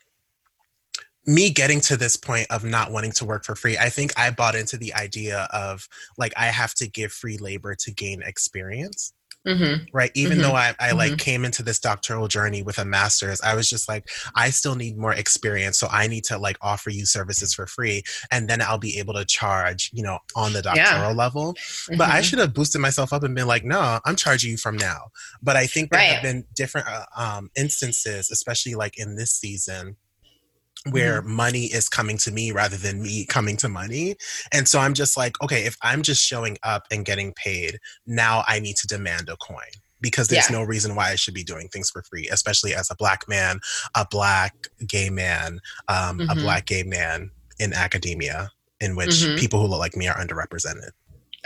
[1.26, 4.30] me getting to this point of not wanting to work for free, I think I
[4.30, 9.12] bought into the idea of like I have to give free labor to gain experience.
[9.46, 9.84] Mm-hmm.
[9.92, 10.10] Right.
[10.14, 10.42] Even mm-hmm.
[10.42, 11.16] though I, I like mm-hmm.
[11.16, 14.98] came into this doctoral journey with a master's, I was just like, I still need
[14.98, 15.78] more experience.
[15.78, 18.02] So I need to like offer you services for free.
[18.30, 21.12] And then I'll be able to charge, you know, on the doctoral yeah.
[21.12, 21.54] level.
[21.88, 22.22] But I mm-hmm.
[22.22, 25.10] should have boosted myself up and been like, no, I'm charging you from now.
[25.42, 26.12] But I think there right.
[26.12, 29.96] have been different uh, um, instances, especially like in this season,
[30.90, 31.32] where mm-hmm.
[31.32, 34.16] money is coming to me rather than me coming to money.
[34.52, 38.44] And so I'm just like, okay, if I'm just showing up and getting paid, now
[38.48, 39.70] I need to demand a coin
[40.00, 40.56] because there's yeah.
[40.56, 43.60] no reason why I should be doing things for free, especially as a black man,
[43.94, 44.54] a black
[44.86, 46.30] gay man, um, mm-hmm.
[46.30, 48.50] a black gay man in academia,
[48.80, 49.36] in which mm-hmm.
[49.36, 50.90] people who look like me are underrepresented.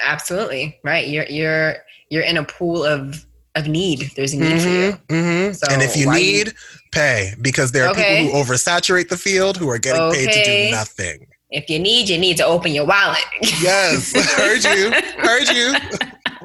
[0.01, 1.07] Absolutely right.
[1.07, 1.77] You're you're
[2.09, 4.11] you're in a pool of of need.
[4.17, 4.93] There's a need mm-hmm, for you.
[5.09, 5.53] Mm-hmm.
[5.53, 6.53] So and if you need, you...
[6.95, 8.23] pay because there are okay.
[8.23, 10.27] people who oversaturate the field who are getting okay.
[10.27, 11.27] paid to do nothing.
[11.51, 13.25] If you need, you need to open your wallet.
[13.61, 15.75] yes, heard you, heard you.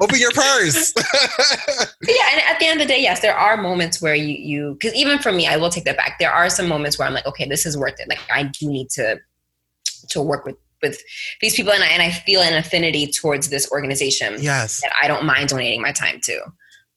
[0.00, 0.94] Open your purse.
[2.02, 4.72] yeah, and at the end of the day, yes, there are moments where you you
[4.74, 6.18] because even for me, I will take that back.
[6.18, 8.08] There are some moments where I'm like, okay, this is worth it.
[8.08, 9.20] Like I do need to
[10.10, 11.02] to work with with
[11.40, 14.36] these people and I, and I feel an affinity towards this organization.
[14.40, 14.80] Yes.
[14.80, 16.40] That I don't mind donating my time to.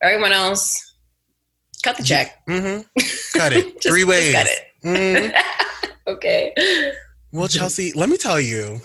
[0.01, 0.92] Everyone else,
[1.84, 2.45] cut the check.
[2.47, 2.81] Mm-hmm.
[3.38, 3.81] Cut it.
[3.81, 4.34] just, Three ways.
[4.34, 4.59] cut it.
[4.84, 5.89] Mm-hmm.
[6.07, 6.93] okay.
[7.31, 8.79] Well, Chelsea, let me tell you.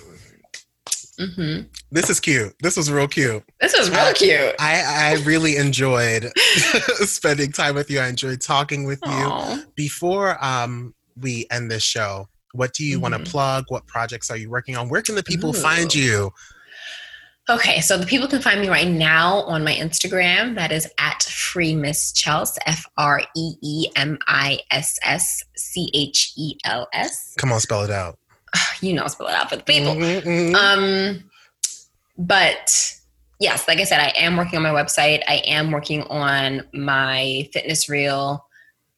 [1.18, 1.66] Mm-hmm.
[1.90, 2.54] This is cute.
[2.60, 3.42] This was real cute.
[3.60, 4.54] This was real cute.
[4.58, 7.98] I, I really enjoyed spending time with you.
[7.98, 9.56] I enjoyed talking with Aww.
[9.56, 9.64] you.
[9.74, 13.12] Before um, we end this show, what do you mm-hmm.
[13.12, 13.64] want to plug?
[13.68, 14.88] What projects are you working on?
[14.88, 15.60] Where can the people Ooh.
[15.60, 16.32] find you?
[17.50, 20.54] Okay, so the people can find me right now on my Instagram.
[20.56, 25.90] That is at Free Miss Chels, F R E E M I S S C
[25.94, 27.34] H E L S.
[27.38, 28.18] Come on, spell it out.
[28.80, 29.94] You know, spell it out for the people.
[29.94, 30.54] Mm-hmm, mm-hmm.
[30.54, 31.30] Um,
[32.16, 32.94] but
[33.40, 35.22] yes, like I said, I am working on my website.
[35.26, 38.46] I am working on my fitness reel.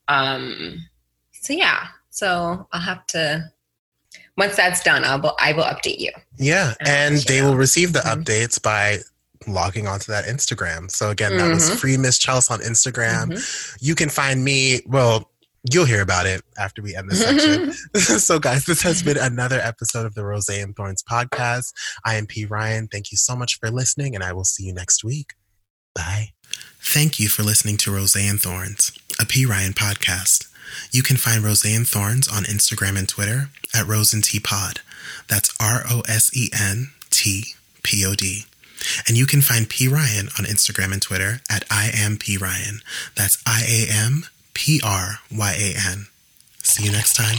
[0.09, 0.85] Um,
[1.33, 3.51] so yeah, so I'll have to
[4.41, 6.11] once that's done, I'll I will update you.
[6.39, 8.23] Yeah, and, they will receive the mm-hmm.
[8.23, 8.99] updates by
[9.47, 10.91] logging onto that Instagram.
[10.91, 11.55] So again, that mm-hmm.
[11.55, 13.27] was free Miss Chels on Instagram.
[13.27, 13.77] Mm-hmm.
[13.81, 14.81] You can find me.
[14.87, 15.31] Well,
[15.71, 17.73] you'll hear about it after we end this section.
[18.19, 21.75] so, guys, this has been another episode of the Rose and Thorns podcast.
[22.07, 22.47] I am P.
[22.47, 22.89] Ryan.
[22.89, 25.35] Thank you so much for listening, and I will see you next week.
[25.95, 26.31] Bye.
[26.81, 29.45] Thank you for listening to Rose and Thorns, a P.
[29.45, 30.50] Ryan podcast.
[30.91, 34.81] You can find Rose and Thorns on Instagram and Twitter at Rose and T Pod.
[35.29, 38.47] That's R O S E N T P O D.
[39.07, 42.81] And you can find P Ryan on Instagram and Twitter at I am P Ryan.
[43.15, 46.07] That's I A M P R Y A N.
[46.63, 47.39] See you next time.